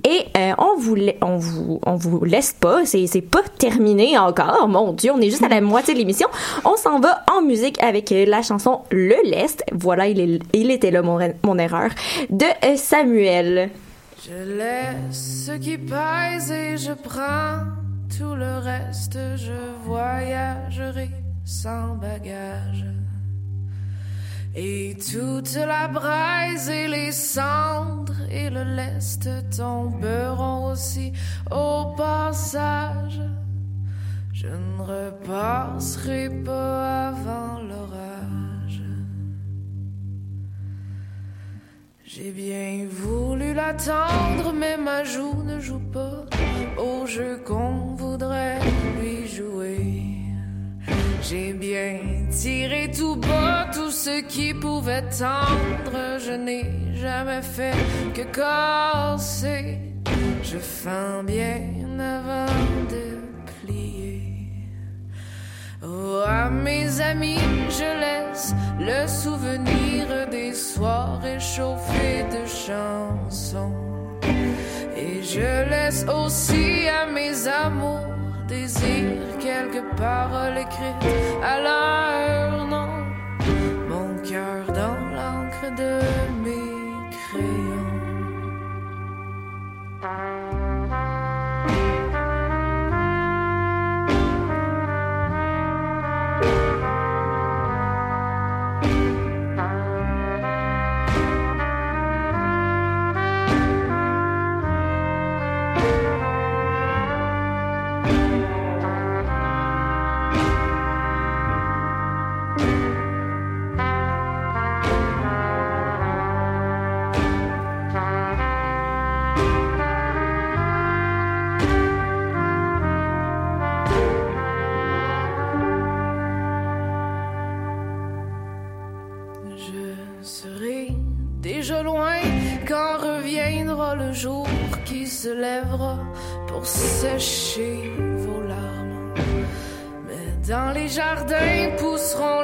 Et 0.05 0.25
euh, 0.37 0.53
on 0.59 0.77
vous 0.79 0.97
on 1.21 1.37
vous 1.37 1.81
on 1.85 1.95
vous 1.97 2.25
laisse 2.25 2.53
pas, 2.53 2.85
c'est 2.87 3.07
c'est 3.09 3.23
pas 3.23 3.43
terminé 3.59 4.17
encore. 4.19 4.69
Mon 4.69 4.93
dieu, 4.93 5.13
on 5.13 5.21
est 5.21 5.31
juste 5.31 5.43
à 5.43 5.49
la 5.49 5.61
moitié 5.61 5.95
de 5.95 5.99
l'émission. 5.99 6.29
On 6.65 6.77
s'en 6.77 6.99
va 7.01 7.25
en 7.31 7.43
musique 7.43 7.81
avec 7.83 8.11
euh, 8.13 8.25
la 8.25 8.43
chanson 8.43 8.81
Le 8.91 9.17
Lest. 9.25 9.65
Voilà, 9.73 10.07
il 10.09 10.21
est 10.21 10.41
il 10.55 10.71
était 10.71 10.91
là 10.93 11.03
mon 11.03 11.19
mon 11.45 11.59
erreur 11.59 11.91
de 12.31 12.47
euh, 12.65 12.77
Samuel. 12.77 13.71
Je 14.25 14.59
laisse 14.59 15.47
ce 15.47 15.53
qui 15.53 15.77
pèse 15.79 16.51
et 16.51 16.77
je 16.77 16.93
prends 16.93 17.63
tout 18.17 18.35
le 18.35 18.59
reste. 18.59 19.19
Je 19.37 19.53
voyagerai 19.85 21.11
sans 21.49 21.97
bagage. 21.97 22.85
Et 24.55 24.97
toute 25.11 25.55
la 25.55 25.89
braise 25.89 26.69
et 26.69 26.89
les 26.89 27.11
cendres 27.11 28.21
et 28.31 28.51
le 28.51 28.65
lest 28.65 29.29
tomberont 29.57 30.73
aussi 30.73 31.13
au 31.51 31.95
passage. 31.97 33.23
Je 34.35 34.49
ne 34.49 34.83
repasserai 34.83 36.29
pas 36.45 37.09
avant 37.09 37.61
l'orage. 37.63 38.83
J'ai 42.05 42.31
bien 42.31 42.87
voulu 42.91 43.55
l'attendre, 43.55 44.53
mais 44.53 44.77
ma 44.77 45.03
joue 45.03 45.43
ne 45.45 45.59
joue 45.61 45.81
pas 45.93 46.27
au 46.77 47.07
jeu 47.07 47.41
qu'on 47.47 47.95
voudrait 47.95 48.61
lui 49.01 49.27
jouer. 49.27 49.98
J'ai 51.23 51.53
bien 51.53 51.99
tiré 52.31 52.91
tout 52.97 53.17
bas 53.17 53.69
tout 53.73 53.91
ce 53.91 54.21
qui 54.23 54.55
pouvait 54.55 55.03
tendre. 55.03 56.19
Je 56.19 56.33
n'ai 56.33 56.65
jamais 56.95 57.43
fait 57.43 57.75
que 58.15 58.23
casser. 58.23 59.79
Je 60.43 60.59
fends 60.59 61.23
bien 61.25 61.99
avant 61.99 62.53
de 62.89 63.19
plier. 63.61 64.23
Oh, 65.83 66.23
à 66.27 66.49
mes 66.49 67.01
amis, 67.01 67.41
je 67.69 67.89
laisse 68.01 68.55
le 68.81 69.07
souvenir 69.07 70.29
des 70.31 70.55
soirs 70.55 71.21
réchauffés 71.21 72.25
de 72.31 72.47
chansons. 72.47 73.75
Et 74.97 75.23
je 75.23 75.69
laisse 75.69 76.07
aussi 76.09 76.89
à 76.89 77.07
mes 77.07 77.47
amours 77.47 78.18
désir 78.49 79.13
quelques 79.39 79.85
paroles 79.97 80.59
écrites 80.59 81.07
à 81.43 81.61
nom. 82.67 82.89
Mon 83.89 84.09
cœur 84.29 84.65
dans 84.69 84.99
l'encre 85.17 85.67
de 85.77 85.93
mes 86.43 86.58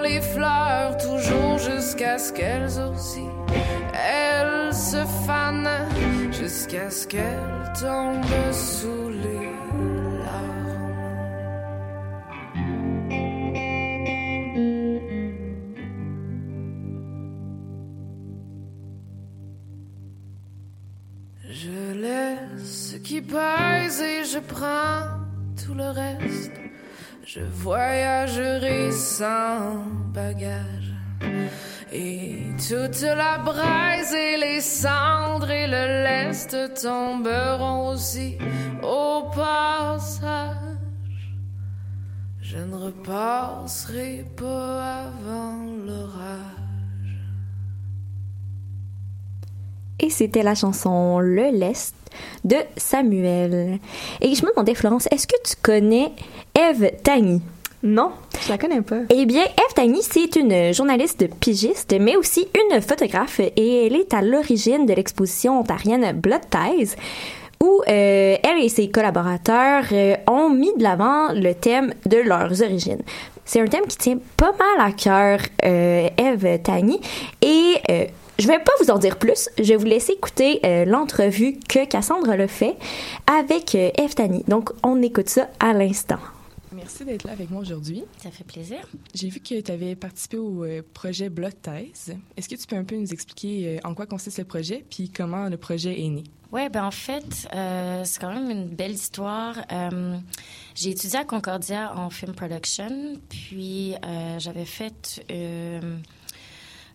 les 0.04 0.20
fleurs 0.20 0.96
toujours 0.98 1.58
jusqu'à 1.58 2.18
ce 2.18 2.32
qu'elles 2.32 2.78
aussi 2.78 3.26
elles 3.94 4.74
se 4.74 5.02
fanent 5.26 5.88
jusqu'à 6.30 6.90
ce 6.90 7.06
qu'elles 7.06 7.72
tombent 7.80 8.52
sous 8.52 9.08
les 9.08 9.48
larmes. 10.24 10.74
Je 21.48 21.92
laisse 22.02 22.90
ce 22.90 22.96
qui 22.96 23.22
pèse 23.22 24.00
et 24.00 24.24
je 24.24 24.38
prends 24.40 25.20
tout 25.64 25.74
le 25.74 25.88
reste. 25.88 26.63
Je 27.26 27.40
voyagerai 27.40 28.92
sans 28.92 29.86
bagage. 30.12 30.92
Et 31.90 32.38
toute 32.68 33.00
la 33.00 33.38
braise 33.38 34.12
et 34.12 34.36
les 34.36 34.60
cendres 34.60 35.50
et 35.50 35.66
le 35.66 36.04
lest 36.04 36.54
tomberont 36.82 37.88
aussi 37.88 38.36
au 38.82 39.30
passage. 39.34 40.58
Je 42.42 42.58
ne 42.58 42.76
repasserai 42.76 44.26
pas 44.36 45.04
avant 45.06 45.64
l'orage. 45.86 46.44
Et 49.98 50.10
c'était 50.10 50.42
la 50.42 50.54
chanson 50.54 51.20
Le 51.20 51.50
Lest 51.56 51.94
de 52.44 52.56
Samuel. 52.76 53.78
Et 54.20 54.34
je 54.34 54.44
me 54.44 54.50
demandais, 54.50 54.74
Florence, 54.74 55.08
est-ce 55.10 55.26
que 55.26 55.36
tu 55.44 55.54
connais 55.62 56.12
Eve 56.54 56.90
Tagny? 57.02 57.40
Non, 57.82 58.12
je 58.42 58.48
la 58.48 58.56
connais 58.56 58.80
pas. 58.80 59.00
Eh 59.10 59.26
bien, 59.26 59.42
Eve 59.42 59.74
Tagny, 59.74 60.00
c'est 60.00 60.36
une 60.36 60.72
journaliste 60.72 61.28
pigiste, 61.38 61.94
mais 62.00 62.16
aussi 62.16 62.48
une 62.70 62.80
photographe, 62.80 63.40
et 63.40 63.86
elle 63.86 63.96
est 63.96 64.14
à 64.14 64.22
l'origine 64.22 64.86
de 64.86 64.94
l'exposition 64.94 65.60
ontarienne 65.60 66.12
Blood 66.12 66.40
Ties, 66.50 66.94
où 67.62 67.82
euh, 67.86 68.36
elle 68.42 68.62
et 68.62 68.70
ses 68.70 68.88
collaborateurs 68.88 69.84
euh, 69.92 70.16
ont 70.28 70.48
mis 70.48 70.74
de 70.78 70.82
l'avant 70.82 71.32
le 71.32 71.52
thème 71.52 71.92
de 72.06 72.16
leurs 72.16 72.62
origines. 72.62 73.02
C'est 73.44 73.60
un 73.60 73.66
thème 73.66 73.86
qui 73.86 73.98
tient 73.98 74.18
pas 74.38 74.52
mal 74.52 74.88
à 74.88 74.92
cœur 74.92 75.40
euh, 75.64 76.08
Eve 76.16 76.62
Tagny, 76.62 77.00
et 77.42 77.76
je 78.38 78.46
vais 78.46 78.58
pas 78.58 78.72
vous 78.80 78.90
en 78.90 78.98
dire 78.98 79.18
plus. 79.18 79.48
Je 79.58 79.64
vais 79.64 79.76
vous 79.76 79.84
laisser 79.84 80.12
écouter 80.12 80.60
euh, 80.64 80.84
l'entrevue 80.84 81.58
que 81.68 81.84
Cassandre 81.86 82.34
le 82.36 82.46
fait 82.46 82.76
avec 83.26 83.74
euh, 83.74 83.90
Eve 83.96 84.14
Tagny. 84.14 84.44
Donc, 84.48 84.70
on 84.82 85.00
écoute 85.02 85.28
ça 85.28 85.48
à 85.60 85.72
l'instant. 85.72 86.18
Merci 86.72 87.04
d'être 87.04 87.24
là 87.24 87.32
avec 87.32 87.50
moi 87.50 87.62
aujourd'hui. 87.62 88.04
Ça 88.18 88.30
fait 88.30 88.44
plaisir. 88.44 88.78
J'ai 89.14 89.28
vu 89.28 89.40
que 89.40 89.60
tu 89.60 89.70
avais 89.70 89.94
participé 89.94 90.38
au 90.38 90.64
euh, 90.64 90.82
projet 90.92 91.28
Blood 91.28 91.54
Ties. 91.62 92.12
Est-ce 92.36 92.48
que 92.48 92.56
tu 92.56 92.66
peux 92.66 92.76
un 92.76 92.84
peu 92.84 92.96
nous 92.96 93.12
expliquer 93.12 93.78
euh, 93.78 93.88
en 93.88 93.94
quoi 93.94 94.06
consiste 94.06 94.38
le 94.38 94.44
projet 94.44 94.84
puis 94.90 95.08
comment 95.08 95.48
le 95.48 95.56
projet 95.56 96.00
est 96.00 96.08
né? 96.08 96.24
Oui, 96.54 96.68
ben 96.68 96.84
en 96.84 96.92
fait, 96.92 97.48
euh, 97.52 98.02
c'est 98.04 98.20
quand 98.20 98.32
même 98.32 98.48
une 98.48 98.68
belle 98.68 98.92
histoire. 98.92 99.56
Euh, 99.72 100.16
j'ai 100.76 100.90
étudié 100.90 101.18
à 101.18 101.24
Concordia 101.24 101.92
en 101.96 102.10
film 102.10 102.32
production, 102.32 103.14
puis 103.28 103.96
euh, 104.04 104.38
j'avais 104.38 104.64
fait 104.64 105.24
euh, 105.32 105.80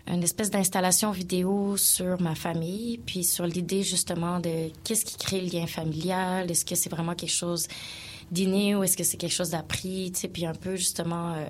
une 0.08 0.24
espèce 0.24 0.50
d'installation 0.50 1.12
vidéo 1.12 1.78
sur 1.78 2.20
ma 2.20 2.36
famille, 2.36 2.98
puis 2.98 3.24
sur 3.24 3.46
l'idée 3.46 3.84
justement 3.84 4.40
de 4.40 4.72
qu'est-ce 4.84 5.06
qui 5.06 5.18
crée 5.18 5.42
le 5.42 5.48
lien 5.48 5.68
familial, 5.68 6.50
est-ce 6.50 6.66
que 6.66 6.76
c'est 6.76 6.90
vraiment 6.90 7.16
quelque 7.16 7.30
chose 7.30 7.68
d'inné 8.32 8.76
ou 8.76 8.84
est-ce 8.84 8.96
que 8.96 9.04
c'est 9.04 9.18
quelque 9.18 9.34
chose 9.34 9.52
d'appris, 9.52 10.12
tu 10.14 10.22
sais, 10.22 10.28
puis 10.28 10.46
un 10.46 10.54
peu 10.54 10.76
justement 10.76 11.34
euh, 11.34 11.46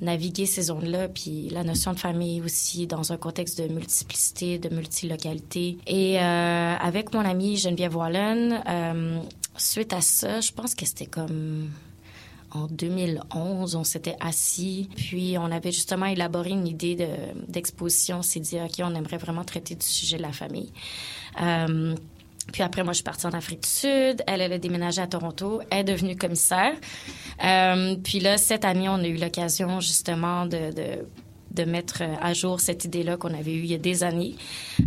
naviguer 0.00 0.46
ces 0.46 0.62
zones-là, 0.62 1.08
puis 1.08 1.48
la 1.50 1.64
notion 1.64 1.92
de 1.92 1.98
famille 1.98 2.40
aussi 2.42 2.86
dans 2.86 3.12
un 3.12 3.16
contexte 3.16 3.60
de 3.60 3.68
multiplicité, 3.68 4.58
de 4.58 4.74
multilocalité. 4.74 5.78
Et 5.86 6.20
euh, 6.20 6.74
avec 6.76 7.14
mon 7.14 7.20
amie 7.20 7.56
Geneviève 7.56 7.96
Wallen, 7.96 8.62
euh, 8.68 9.18
suite 9.56 9.92
à 9.92 10.00
ça, 10.00 10.40
je 10.40 10.52
pense 10.52 10.74
que 10.74 10.84
c'était 10.84 11.06
comme 11.06 11.70
en 12.52 12.66
2011, 12.66 13.76
on 13.76 13.84
s'était 13.84 14.16
assis, 14.20 14.88
puis 14.96 15.36
on 15.38 15.50
avait 15.50 15.72
justement 15.72 16.06
élaboré 16.06 16.50
une 16.50 16.66
idée 16.66 16.96
de, 16.96 17.08
d'exposition. 17.48 18.18
On 18.18 18.22
s'est 18.22 18.40
dit, 18.40 18.58
OK, 18.60 18.80
on 18.80 18.94
aimerait 18.94 19.18
vraiment 19.18 19.44
traiter 19.44 19.74
du 19.74 19.86
sujet 19.86 20.16
de 20.16 20.22
la 20.22 20.32
famille. 20.32 20.72
Euh, 21.40 21.94
puis 22.52 22.62
après, 22.62 22.82
moi, 22.82 22.92
je 22.92 22.96
suis 22.96 23.04
partie 23.04 23.26
en 23.26 23.32
Afrique 23.32 23.62
du 23.62 23.68
Sud. 23.68 24.22
Elle, 24.26 24.40
elle 24.40 24.52
a 24.52 24.58
déménagé 24.58 25.00
à 25.00 25.06
Toronto. 25.06 25.60
Est 25.70 25.84
devenue 25.84 26.16
commissaire. 26.16 26.74
Euh, 27.44 27.96
puis 28.02 28.20
là, 28.20 28.38
cette 28.38 28.64
année, 28.64 28.88
on 28.88 28.94
a 28.94 29.06
eu 29.06 29.16
l'occasion 29.16 29.80
justement 29.80 30.46
de, 30.46 30.72
de, 30.72 31.06
de 31.50 31.64
mettre 31.64 32.02
à 32.20 32.32
jour 32.32 32.60
cette 32.60 32.84
idée-là 32.84 33.16
qu'on 33.16 33.34
avait 33.34 33.52
eue 33.52 33.64
il 33.64 33.70
y 33.70 33.74
a 33.74 33.78
des 33.78 34.04
années. 34.04 34.34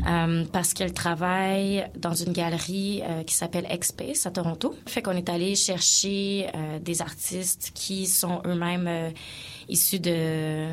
Euh, 0.08 0.46
parce 0.52 0.74
qu'elle 0.74 0.94
travaille 0.94 1.88
dans 1.98 2.14
une 2.14 2.34
galerie 2.34 3.02
euh, 3.04 3.24
qui 3.24 3.34
s'appelle 3.36 3.68
X-Space 3.70 4.26
à 4.26 4.32
Toronto. 4.32 4.76
Fait 4.88 5.02
qu'on 5.02 5.18
est 5.18 5.30
allé 5.30 5.56
chercher 5.56 6.48
euh, 6.56 6.80
des 6.80 7.02
artistes 7.02 7.72
qui 7.74 8.08
sont 8.08 8.42
eux-mêmes 8.46 8.88
euh, 8.88 9.10
issus 9.70 10.00
de 10.00 10.68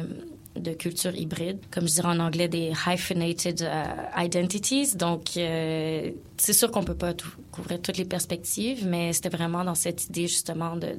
de 0.57 0.72
culture 0.72 1.14
hybride, 1.14 1.59
comme 1.70 1.87
je 1.87 1.94
dirais 1.94 2.09
en 2.09 2.18
anglais, 2.18 2.48
des 2.48 2.72
hyphenated 2.87 3.62
euh, 3.62 3.85
identities. 4.16 4.96
Donc, 4.96 5.37
euh, 5.37 6.11
c'est 6.37 6.53
sûr 6.53 6.70
qu'on 6.70 6.83
peut 6.83 6.96
pas 6.96 7.14
couvrir 7.53 7.81
toutes 7.81 7.98
les 7.98 8.05
perspectives, 8.05 8.87
mais 8.87 9.12
c'était 9.12 9.29
vraiment 9.29 9.64
dans 9.64 9.74
cette 9.74 10.07
idée 10.07 10.26
justement 10.26 10.76
de, 10.76 10.96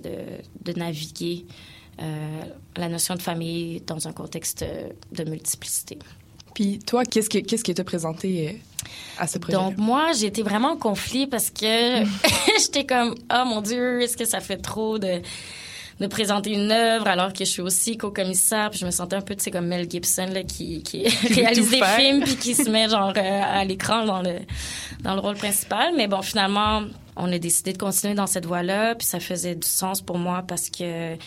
de, 0.64 0.80
naviguer 0.80 1.46
euh, 1.50 1.54
la 2.78 2.90
notion 2.90 3.16
de 3.16 3.22
famille 3.22 3.82
dans 3.86 4.08
un 4.08 4.12
contexte 4.14 4.66
de 5.12 5.24
multiplicité. 5.24 6.00
Puis 6.54 6.80
toi, 6.80 7.06
qu'est-ce 7.06 7.30
que 7.30 7.38
qu'est-ce 7.40 7.64
qui 7.64 7.74
t'a 7.74 7.84
présenté 7.84 8.50
euh, 8.50 8.52
à 9.18 9.28
ce 9.28 9.38
projet 9.38 9.58
Donc 9.58 9.78
moi, 9.78 10.12
j'ai 10.14 10.28
été 10.28 10.44
vraiment 10.44 10.72
en 10.72 10.78
conflit 10.78 11.28
parce 11.28 11.50
que 11.50 12.04
j'étais 12.60 12.86
comme 12.86 13.16
oh 13.34 13.44
mon 13.46 13.62
dieu, 13.62 14.02
est-ce 14.02 14.18
que 14.18 14.26
ça 14.26 14.40
fait 14.40 14.58
trop 14.58 15.00
de 15.00 15.22
de 16.00 16.08
présenter 16.08 16.54
une 16.54 16.72
œuvre 16.72 17.08
alors 17.08 17.32
que 17.32 17.46
je 17.46 17.50
suis 17.50 17.62
aussi 17.62 17.96
co-commissaire 17.96 18.72
puis 18.72 18.80
je 18.80 18.88
me 18.88 18.92
sentais 18.92 19.16
un 19.18 19.22
peu 19.22 19.36
tu 19.36 19.44
sais 19.44 19.52
comme 19.52 19.68
Mel 19.68 19.88
Gibson 19.88 20.26
là 20.34 20.42
qui 20.42 20.82
qui, 20.82 21.04
Qui 21.28 21.34
réalise 21.34 21.70
des 21.70 21.78
faire. 21.78 21.96
films 21.96 22.24
puis 22.24 22.38
qui 22.38 22.56
se 22.56 22.68
met 22.72 22.90
genre 22.90 23.14
euh, 23.16 23.42
à 23.44 23.64
l'écran 23.66 24.04
dans 24.06 24.24
le 24.24 24.40
dans 25.04 25.14
le 25.14 25.20
rôle 25.20 25.36
principal 25.36 25.94
mais 25.96 26.08
bon 26.08 26.24
finalement 26.24 26.82
on 27.16 27.32
a 27.32 27.38
décidé 27.38 27.74
de 27.74 27.78
continuer 27.78 28.16
dans 28.16 28.26
cette 28.26 28.48
voie-là 28.48 28.96
puis 28.96 29.06
ça 29.06 29.20
faisait 29.20 29.54
du 29.54 29.68
sens 29.68 30.02
pour 30.02 30.18
moi 30.18 30.44
parce 30.48 30.72
que 30.72 31.18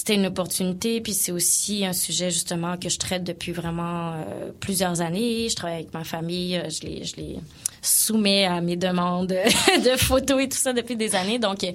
c'était 0.00 0.14
une 0.14 0.24
opportunité, 0.24 1.02
puis 1.02 1.12
c'est 1.12 1.30
aussi 1.30 1.84
un 1.84 1.92
sujet 1.92 2.30
justement 2.30 2.78
que 2.78 2.88
je 2.88 2.98
traite 2.98 3.22
depuis 3.22 3.52
vraiment 3.52 4.14
euh, 4.14 4.50
plusieurs 4.58 5.02
années. 5.02 5.46
Je 5.50 5.54
travaille 5.54 5.76
avec 5.80 5.92
ma 5.92 6.04
famille, 6.04 6.56
euh, 6.56 6.70
je 6.70 7.16
les, 7.16 7.36
soumets 7.82 8.46
à 8.46 8.62
mes 8.62 8.76
demandes 8.76 9.26
de 9.84 9.96
photos 9.98 10.42
et 10.42 10.48
tout 10.48 10.56
ça 10.56 10.72
depuis 10.72 10.96
des 10.96 11.14
années. 11.14 11.38
Donc, 11.38 11.64
il 11.64 11.74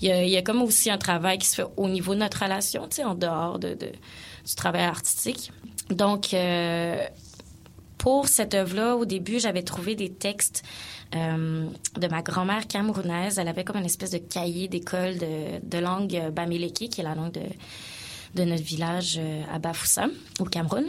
y 0.00 0.36
a, 0.38 0.40
comme 0.40 0.62
aussi 0.62 0.88
un 0.88 0.96
travail 0.96 1.36
qui 1.36 1.48
se 1.48 1.56
fait 1.56 1.66
au 1.76 1.86
niveau 1.90 2.14
de 2.14 2.20
notre 2.20 2.42
relation, 2.42 2.88
tu 2.88 2.96
sais, 2.96 3.04
en 3.04 3.14
dehors 3.14 3.58
de, 3.58 3.74
de- 3.74 3.92
du 4.46 4.54
travail 4.56 4.84
artistique. 4.84 5.52
Donc, 5.90 6.32
euh, 6.32 6.96
pour 8.06 8.28
cette 8.28 8.54
œuvre-là, 8.54 8.94
au 8.94 9.04
début, 9.04 9.40
j'avais 9.40 9.64
trouvé 9.64 9.96
des 9.96 10.12
textes 10.12 10.62
euh, 11.16 11.66
de 11.98 12.06
ma 12.06 12.22
grand-mère 12.22 12.68
camerounaise. 12.68 13.40
Elle 13.40 13.48
avait 13.48 13.64
comme 13.64 13.78
une 13.78 13.84
espèce 13.84 14.12
de 14.12 14.18
cahier 14.18 14.68
d'école 14.68 15.18
de, 15.18 15.78
langue 15.78 16.14
euh, 16.14 16.30
bamileke, 16.30 16.88
qui 16.88 17.00
est 17.00 17.02
la 17.02 17.16
langue 17.16 17.32
de, 17.32 17.42
de 18.36 18.44
notre 18.44 18.62
village 18.62 19.16
euh, 19.18 19.42
à 19.52 19.58
Bafoussa, 19.58 20.06
au 20.38 20.44
Cameroun. 20.44 20.84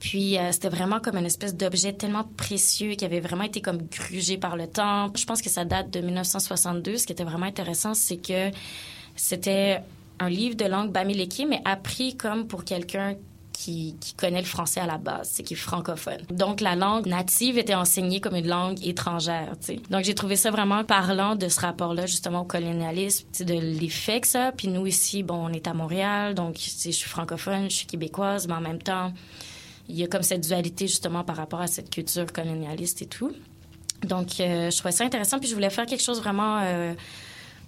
Puis 0.00 0.38
c'était 0.50 0.70
vraiment 0.70 0.98
comme 0.98 1.18
une 1.18 1.26
espèce 1.26 1.54
d'objet 1.54 1.92
tellement 1.92 2.24
précieux 2.38 2.92
qui 2.92 3.04
avait 3.04 3.20
vraiment 3.20 3.44
été 3.44 3.60
comme 3.60 3.82
grugé 3.82 4.38
par 4.38 4.56
le 4.56 4.66
temps. 4.66 5.12
Je 5.14 5.26
pense 5.26 5.42
que 5.42 5.50
ça 5.50 5.66
date 5.66 5.90
de 5.90 6.00
1962. 6.00 6.96
Ce 6.96 7.06
qui 7.06 7.12
était 7.12 7.22
vraiment 7.22 7.44
intéressant, 7.44 7.92
c'est 7.92 8.16
que 8.16 8.50
c'était 9.14 9.82
un 10.20 10.30
livre 10.30 10.56
de 10.56 10.64
langue 10.64 10.90
bamileke, 10.90 11.44
mais 11.46 11.60
appris 11.66 12.16
comme 12.16 12.46
pour 12.46 12.64
quelqu'un 12.64 13.16
qui, 13.60 13.94
connaît 14.16 14.40
le 14.40 14.46
français 14.46 14.80
à 14.80 14.86
la 14.86 14.96
base, 14.96 15.30
c'est 15.32 15.42
qui 15.42 15.54
est 15.54 15.56
francophone. 15.56 16.22
Donc 16.30 16.60
la 16.60 16.76
langue 16.76 17.06
native 17.06 17.58
était 17.58 17.74
enseignée 17.74 18.20
comme 18.20 18.36
une 18.36 18.48
langue 18.48 18.84
étrangère. 18.86 19.52
Donc 19.90 20.04
j'ai 20.04 20.14
trouvé 20.14 20.36
ça 20.36 20.50
vraiment 20.50 20.82
parlant 20.84 21.36
de 21.36 21.48
ce 21.48 21.60
rapport-là 21.60 22.06
justement 22.06 22.40
au 22.40 22.44
colonialisme, 22.44 23.26
de 23.40 23.54
l'effet 23.54 24.20
que 24.20 24.28
ça. 24.28 24.52
Puis 24.56 24.68
nous 24.68 24.86
ici, 24.86 25.22
bon, 25.22 25.46
on 25.46 25.52
est 25.52 25.66
à 25.66 25.74
Montréal, 25.74 26.34
donc 26.34 26.56
je 26.56 26.90
suis 26.90 27.08
francophone, 27.08 27.70
je 27.70 27.76
suis 27.76 27.86
québécoise, 27.86 28.48
mais 28.48 28.54
en 28.54 28.60
même 28.60 28.80
temps, 28.80 29.12
il 29.88 29.96
y 29.96 30.04
a 30.04 30.06
comme 30.06 30.22
cette 30.22 30.42
dualité 30.42 30.86
justement 30.86 31.24
par 31.24 31.36
rapport 31.36 31.60
à 31.60 31.66
cette 31.66 31.90
culture 31.90 32.32
colonialiste 32.32 33.02
et 33.02 33.06
tout. 33.06 33.32
Donc 34.04 34.40
euh, 34.40 34.70
je 34.70 34.78
trouvais 34.78 34.92
ça 34.92 35.04
intéressant, 35.04 35.38
puis 35.38 35.48
je 35.48 35.54
voulais 35.54 35.70
faire 35.70 35.84
quelque 35.84 36.02
chose 36.02 36.20
vraiment 36.20 36.60
euh, 36.62 36.94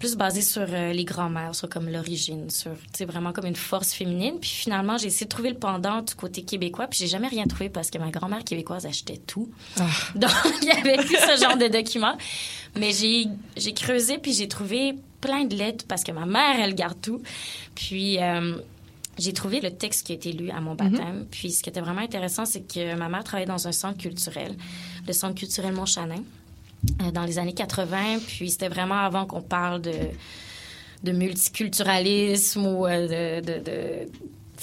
plus 0.03 0.17
basé 0.17 0.43
sur 0.43 0.67
euh, 0.69 0.93
les 0.93 1.05
grands-mères, 1.05 1.55
sur 1.55 1.69
comme 1.69 1.89
l'origine, 1.89 2.51
sur, 2.51 2.73
vraiment 3.07 3.33
comme 3.33 3.47
une 3.47 3.55
force 3.55 3.93
féminine. 3.93 4.35
Puis 4.41 4.51
finalement, 4.51 4.99
j'ai 4.99 5.07
essayé 5.07 5.27
de 5.27 5.31
trouver 5.31 5.51
le 5.51 5.57
pendant 5.57 6.03
du 6.03 6.17
côté 6.17 6.43
québécois, 6.43 6.89
puis 6.89 6.99
j'ai 6.99 7.07
jamais 7.07 7.29
rien 7.29 7.45
trouvé 7.45 7.69
parce 7.69 7.89
que 7.89 7.99
ma 7.99 8.11
grand-mère 8.11 8.43
québécoise 8.43 8.85
achetait 8.85 9.19
tout. 9.19 9.49
Ah. 9.79 9.87
Donc, 10.17 10.33
il 10.61 10.67
y 10.67 10.73
avait 10.73 10.97
plus 10.97 11.15
ce 11.15 11.41
genre 11.41 11.57
de 11.57 11.69
documents. 11.69 12.17
Mais 12.77 12.91
j'ai, 12.91 13.29
j'ai 13.57 13.75
creusé, 13.75 14.19
puis 14.19 14.33
j'ai 14.33 14.49
trouvé 14.49 14.97
plein 15.21 15.45
de 15.45 15.55
lettres 15.55 15.85
parce 15.87 16.03
que 16.03 16.11
ma 16.11 16.27
mère, 16.27 16.57
elle 16.59 16.75
garde 16.75 17.01
tout. 17.01 17.23
Puis... 17.77 18.21
Euh, 18.21 18.57
j'ai 19.19 19.35
trouvé 19.35 19.61
le 19.61 19.71
texte 19.71 20.07
qui 20.07 20.13
a 20.13 20.15
été 20.15 20.33
lu 20.33 20.49
à 20.49 20.63
mon 20.63 20.75
baptême. 20.75 21.25
Mm-hmm. 21.25 21.31
Puis 21.31 21.51
ce 21.51 21.63
qui 21.63 21.69
était 21.69 21.83
vraiment 21.83 22.01
intéressant, 22.01 22.47
c'est 22.47 22.63
que 22.63 22.95
ma 22.97 23.11
mère 23.11 23.23
travaillait 23.23 23.47
dans 23.47 23.69
un 23.69 23.73
centre 23.73 23.99
culturel, 23.99 24.57
le 25.07 25.13
centre 25.13 25.35
culturel 25.35 25.75
Montchanin. 25.75 26.23
Euh, 27.01 27.13
dans 27.13 27.25
les 27.25 27.39
années 27.39 27.55
80. 27.55 28.19
Puis 28.27 28.51
c'était 28.51 28.69
vraiment 28.69 28.99
avant 28.99 29.25
qu'on 29.25 29.41
parle 29.41 29.81
de, 29.83 29.95
de 31.05 31.13
multiculturalisme 31.13 32.67
ou 32.67 32.87
euh, 32.87 33.41
de, 33.41 33.61
de, 33.61 34.09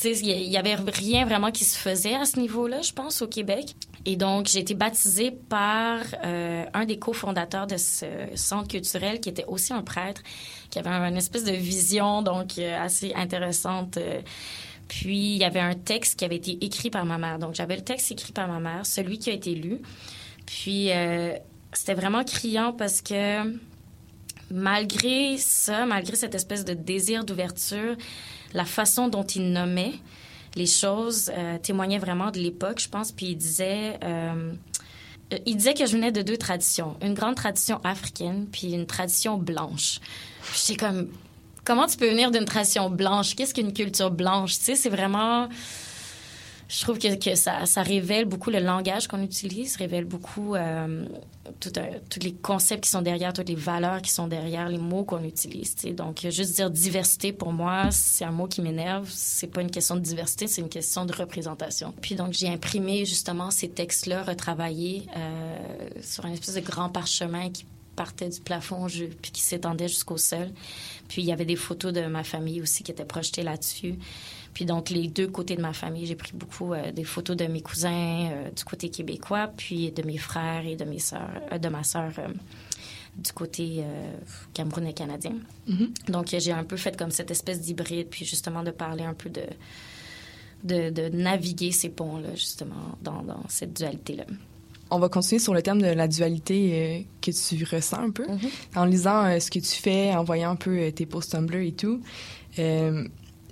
il 0.03 0.49
y 0.49 0.57
avait 0.57 0.75
rien 0.75 1.25
vraiment 1.25 1.51
qui 1.51 1.63
se 1.63 1.77
faisait 1.77 2.15
à 2.15 2.25
ce 2.25 2.39
niveau-là, 2.39 2.81
je 2.81 2.91
pense, 2.91 3.21
au 3.21 3.27
Québec. 3.27 3.75
Et 4.05 4.15
donc, 4.15 4.47
j'ai 4.47 4.59
été 4.59 4.73
baptisée 4.73 5.31
par 5.31 5.99
euh, 6.23 6.65
un 6.73 6.85
des 6.85 6.99
cofondateurs 6.99 7.67
de 7.67 7.77
ce 7.77 8.05
centre 8.35 8.67
culturel, 8.67 9.19
qui 9.19 9.29
était 9.29 9.45
aussi 9.45 9.73
un 9.73 9.81
prêtre, 9.81 10.21
qui 10.69 10.79
avait 10.79 10.89
une 10.89 11.17
espèce 11.17 11.43
de 11.43 11.51
vision, 11.51 12.21
donc, 12.21 12.57
assez 12.59 13.13
intéressante. 13.13 13.99
Puis, 14.87 15.33
il 15.33 15.37
y 15.37 15.43
avait 15.43 15.59
un 15.59 15.75
texte 15.75 16.17
qui 16.17 16.23
avait 16.23 16.37
été 16.37 16.63
écrit 16.63 16.89
par 16.89 17.05
ma 17.05 17.17
mère. 17.17 17.37
Donc, 17.37 17.55
j'avais 17.55 17.75
le 17.75 17.83
texte 17.83 18.11
écrit 18.11 18.31
par 18.31 18.47
ma 18.47 18.61
mère, 18.61 18.85
celui 18.85 19.19
qui 19.19 19.29
a 19.29 19.33
été 19.33 19.53
lu. 19.53 19.81
Puis, 20.45 20.91
c'était 21.73 21.93
vraiment 21.93 22.23
criant 22.23 22.73
parce 22.73 23.01
que 23.01 23.57
malgré 24.51 25.37
ça, 25.37 25.85
malgré 25.85 26.15
cette 26.15 26.35
espèce 26.35 26.65
de 26.65 26.73
désir 26.73 27.23
d'ouverture, 27.23 27.95
la 28.53 28.65
façon 28.65 29.07
dont 29.07 29.23
il 29.23 29.51
nommait 29.51 29.93
les 30.55 30.65
choses 30.65 31.31
euh, 31.35 31.57
témoignait 31.59 31.99
vraiment 31.99 32.31
de 32.31 32.39
l'époque, 32.39 32.79
je 32.79 32.89
pense. 32.89 33.11
Puis 33.11 33.27
il 33.27 33.35
disait, 33.35 33.99
euh, 34.03 34.53
il 35.45 35.57
disait 35.57 35.73
que 35.75 35.85
je 35.85 35.91
venais 35.91 36.11
de 36.11 36.21
deux 36.21 36.37
traditions, 36.37 36.97
une 37.01 37.13
grande 37.13 37.35
tradition 37.35 37.79
africaine 37.83 38.47
puis 38.51 38.73
une 38.73 38.87
tradition 38.87 39.37
blanche. 39.37 39.99
J'étais 40.55 40.77
comme, 40.77 41.09
comment 41.63 41.85
tu 41.85 41.97
peux 41.97 42.09
venir 42.09 42.31
d'une 42.31 42.45
tradition 42.45 42.89
blanche? 42.89 43.35
Qu'est-ce 43.35 43.53
qu'une 43.53 43.73
culture 43.73 44.09
blanche? 44.09 44.57
Tu 44.57 44.63
sais, 44.63 44.75
c'est 44.75 44.89
vraiment 44.89 45.47
je 46.69 46.81
trouve 46.81 46.99
que, 46.99 47.35
ça, 47.35 47.81
révèle 47.81 48.25
beaucoup 48.25 48.51
le 48.51 48.59
langage 48.59 49.07
qu'on 49.07 49.23
utilise, 49.23 49.75
révèle 49.75 50.05
beaucoup 50.05 50.53
euh, 50.53 51.03
tous 51.59 52.19
les 52.21 52.33
concepts 52.33 52.83
qui 52.83 52.91
sont 52.91 53.01
derrière, 53.01 53.33
toutes 53.33 53.49
les 53.49 53.55
valeurs 53.55 54.03
qui 54.03 54.11
sont 54.11 54.27
derrière 54.27 54.69
les 54.69 54.77
mots 54.77 55.03
qu'on 55.03 55.23
utilise. 55.23 55.75
T'sais. 55.75 55.93
Donc, 55.93 56.27
juste 56.29 56.55
dire 56.55 56.69
diversité, 56.69 57.33
pour 57.33 57.53
moi, 57.53 57.89
c'est 57.89 58.23
un 58.23 58.31
mot 58.31 58.45
qui 58.45 58.61
m'énerve. 58.61 59.09
C'est 59.09 59.47
pas 59.47 59.61
une 59.61 59.71
question 59.71 59.95
de 59.95 60.01
diversité, 60.01 60.45
c'est 60.45 60.61
une 60.61 60.69
question 60.69 61.05
de 61.05 61.13
représentation. 61.13 61.91
Puis 62.01 62.13
donc, 62.13 62.33
j'ai 62.33 62.49
imprimé 62.49 63.03
justement 63.03 63.49
ces 63.49 63.69
textes-là 63.69 64.21
retravaillés 64.21 65.07
euh, 65.17 65.57
sur 66.03 66.25
un 66.25 66.31
espèce 66.31 66.53
de 66.53 66.61
grand 66.61 66.89
parchemin 66.89 67.49
qui 67.49 67.65
partait 67.95 68.29
du 68.29 68.39
plafond 68.39 68.85
puis 68.85 69.31
qui 69.31 69.41
s'étendait 69.41 69.87
jusqu'au 69.87 70.17
sol. 70.17 70.51
Puis 71.07 71.23
il 71.23 71.25
y 71.25 71.33
avait 71.33 71.45
des 71.45 71.55
photos 71.55 71.91
de 71.91 72.05
ma 72.05 72.23
famille 72.23 72.61
aussi 72.61 72.83
qui 72.83 72.91
étaient 72.91 73.03
projetées 73.03 73.43
là-dessus. 73.43 73.95
Puis 74.59 74.65
donc, 74.65 74.89
les 74.89 75.07
deux 75.07 75.29
côtés 75.29 75.55
de 75.55 75.61
ma 75.61 75.71
famille, 75.71 76.05
j'ai 76.05 76.17
pris 76.17 76.33
beaucoup 76.33 76.73
euh, 76.73 76.91
des 76.91 77.05
photos 77.05 77.37
de 77.37 77.45
mes 77.45 77.61
cousins 77.61 78.29
euh, 78.29 78.51
du 78.51 78.65
côté 78.65 78.89
québécois, 78.89 79.49
puis 79.55 79.89
de 79.89 80.03
mes 80.03 80.17
frères 80.17 80.67
et 80.67 80.75
de 80.75 80.83
mes 80.83 80.99
sœurs, 80.99 81.31
euh, 81.53 81.57
de 81.57 81.69
ma 81.69 81.81
sœur 81.81 82.11
du 83.15 83.31
côté 83.31 83.85
camerounais 84.53 84.91
canadien. 84.91 85.35
Mm-hmm. 85.69 86.11
Donc, 86.11 86.35
j'ai 86.37 86.51
un 86.51 86.65
peu 86.65 86.75
fait 86.75 86.97
comme 86.97 87.09
cette 87.09 87.31
espèce 87.31 87.61
d'hybride, 87.61 88.07
puis 88.09 88.25
justement 88.25 88.61
de 88.61 88.71
parler 88.71 89.05
un 89.05 89.13
peu 89.13 89.29
de, 89.29 90.89
de, 90.89 91.07
naviguer 91.07 91.71
ces 91.71 91.87
ponts-là, 91.87 92.35
justement, 92.35 92.97
dans, 93.01 93.23
dans 93.23 93.43
cette 93.47 93.77
dualité-là. 93.77 94.25
On 94.91 94.99
va 94.99 95.07
continuer 95.07 95.39
sur 95.39 95.53
le 95.53 95.61
thème 95.61 95.81
de 95.81 95.87
la 95.87 96.09
dualité 96.09 97.07
que 97.21 97.31
tu 97.31 97.63
ressens 97.63 98.01
un 98.01 98.11
peu. 98.11 98.25
Mm-hmm. 98.25 98.49
En 98.77 98.83
lisant 98.83 99.39
ce 99.39 99.49
que 99.49 99.59
tu 99.59 99.81
fais, 99.81 100.13
en 100.13 100.25
voyant 100.25 100.51
un 100.51 100.57
peu 100.57 100.91
tes 100.91 101.05
posts 101.05 101.31
Tumblr 101.31 101.59
et 101.59 101.71
tout, 101.71 102.01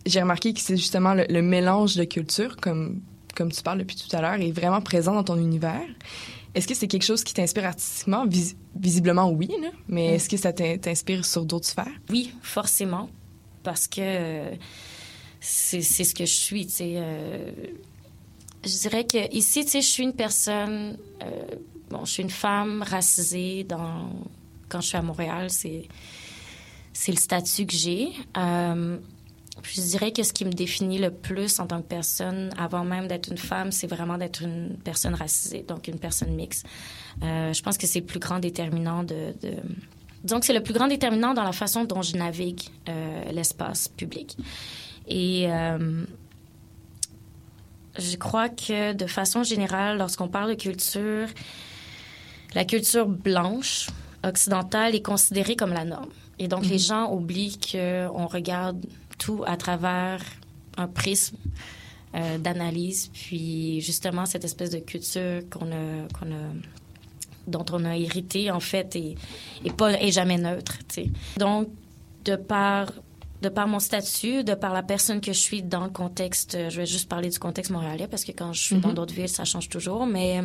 j'ai 0.07 0.21
remarqué 0.21 0.53
que 0.53 0.59
c'est 0.59 0.77
justement 0.77 1.13
le, 1.13 1.41
mélange 1.41 1.95
de 1.95 2.03
cultures, 2.03 2.57
comme, 2.57 3.01
comme 3.35 3.51
tu 3.51 3.61
parles 3.61 3.79
depuis 3.79 3.95
tout 3.95 4.13
à 4.15 4.21
l'heure, 4.21 4.33
est 4.33 4.51
vraiment 4.51 4.81
présent 4.81 5.13
dans 5.13 5.23
ton 5.23 5.37
univers. 5.37 5.85
Est-ce 6.55 6.67
que 6.67 6.73
c'est 6.73 6.87
quelque 6.87 7.03
chose 7.03 7.23
qui 7.23 7.33
t'inspire 7.33 7.65
artistiquement? 7.65 8.25
visiblement, 8.75 9.29
oui, 9.29 9.49
mais 9.87 10.15
est-ce 10.15 10.29
que 10.29 10.37
ça 10.37 10.53
t'inspire 10.53 11.25
sur 11.25 11.45
d'autres 11.45 11.67
sphères? 11.67 11.87
Oui, 12.09 12.33
forcément, 12.41 13.09
parce 13.63 13.87
que 13.87 14.41
c'est 15.39 15.81
ce 15.81 16.15
que 16.15 16.25
je 16.25 16.33
suis, 16.33 16.65
tu 16.65 16.73
sais. 16.73 16.93
Euh, 16.95 17.51
je 18.65 18.77
dirais 18.81 19.05
que 19.05 19.33
ici, 19.35 19.65
tu 19.65 19.71
sais, 19.71 19.81
je 19.81 19.87
suis 19.87 20.03
une 20.03 20.13
personne... 20.13 20.97
Euh, 21.23 21.55
bon, 21.89 22.05
je 22.05 22.11
suis 22.11 22.23
une 22.23 22.29
femme 22.29 22.83
racisée 22.83 23.63
dans... 23.63 24.09
Quand 24.67 24.81
je 24.81 24.87
suis 24.87 24.97
à 24.97 25.01
Montréal, 25.01 25.49
c'est 25.49 25.87
c'est 26.97 27.11
le 27.11 27.19
statut 27.19 27.67
que 27.67 27.73
j'ai. 27.73 28.09
Euh, 28.37 28.97
je 29.63 29.81
dirais 29.81 30.11
que 30.11 30.23
ce 30.23 30.33
qui 30.33 30.45
me 30.45 30.51
définit 30.51 30.97
le 30.97 31.11
plus 31.11 31.59
en 31.59 31.67
tant 31.67 31.81
que 31.81 31.87
personne, 31.87 32.51
avant 32.57 32.83
même 32.83 33.07
d'être 33.07 33.29
une 33.31 33.37
femme, 33.37 33.71
c'est 33.71 33.87
vraiment 33.87 34.17
d'être 34.17 34.41
une 34.41 34.77
personne 34.83 35.13
racisée, 35.13 35.63
donc 35.67 35.87
une 35.87 35.99
personne 35.99 36.33
mixte. 36.33 36.65
Euh, 37.23 37.53
je 37.53 37.61
pense 37.61 37.77
que 37.77 37.87
c'est 37.87 37.99
le 37.99 38.05
plus 38.05 38.19
grand 38.19 38.39
déterminant 38.39 39.03
de, 39.03 39.33
Donc, 40.23 40.45
c'est 40.45 40.53
le 40.53 40.61
plus 40.61 40.73
grand 40.73 40.87
déterminant 40.87 41.33
dans 41.33 41.43
la 41.43 41.51
façon 41.51 41.83
dont 41.85 42.01
je 42.01 42.15
navigue 42.15 42.61
euh, 42.89 43.31
l'espace 43.31 43.87
public. 43.87 44.37
Et 45.07 45.45
euh, 45.47 46.03
je 47.97 48.17
crois 48.17 48.49
que 48.49 48.93
de 48.93 49.07
façon 49.07 49.43
générale, 49.43 49.97
lorsqu'on 49.97 50.27
parle 50.27 50.49
de 50.49 50.61
culture, 50.61 51.27
la 52.53 52.65
culture 52.65 53.07
blanche 53.07 53.87
occidentale 54.23 54.95
est 54.95 55.01
considérée 55.01 55.55
comme 55.55 55.73
la 55.73 55.85
norme. 55.85 56.09
Et 56.39 56.47
donc, 56.47 56.65
les 56.65 56.77
mm-hmm. 56.77 56.87
gens 56.87 57.11
oublient 57.11 57.57
qu'on 57.57 58.27
regarde 58.27 58.85
tout 59.17 59.43
à 59.45 59.57
travers 59.57 60.21
un 60.77 60.87
prisme 60.87 61.37
euh, 62.15 62.37
d'analyse, 62.37 63.09
puis 63.13 63.81
justement 63.81 64.25
cette 64.25 64.45
espèce 64.45 64.69
de 64.69 64.79
culture 64.79 65.41
qu'on 65.49 65.71
a, 65.71 66.07
qu'on 66.17 66.31
a, 66.31 66.49
dont 67.47 67.65
on 67.71 67.85
a 67.85 67.97
hérité 67.97 68.51
en 68.51 68.59
fait 68.59 68.95
et, 68.95 69.15
et 69.65 69.71
pas 69.71 69.91
est 69.93 70.11
jamais 70.11 70.37
neutre. 70.37 70.77
sais. 70.89 71.09
Donc 71.37 71.69
de 72.25 72.35
par 72.35 72.91
de 73.41 73.49
par 73.49 73.67
mon 73.67 73.79
statut, 73.79 74.43
de 74.43 74.55
par 74.55 74.73
la 74.73 74.81
personne 74.81 75.21
que 75.21 75.31
je 75.31 75.39
suis 75.39 75.61
dans 75.61 75.83
le 75.83 75.91
contexte, 75.91 76.57
je 76.69 76.77
vais 76.77 76.85
juste 76.85 77.07
parler 77.07 77.29
du 77.29 77.37
contexte 77.37 77.71
montréalais 77.71 78.07
parce 78.07 78.23
que 78.23 78.31
quand 78.31 78.51
je 78.53 78.61
suis 78.61 78.75
dans 78.77 78.89
mm-hmm. 78.89 78.93
d'autres 78.95 79.13
villes, 79.13 79.29
ça 79.29 79.45
change 79.45 79.69
toujours. 79.69 80.07
Mais 80.07 80.41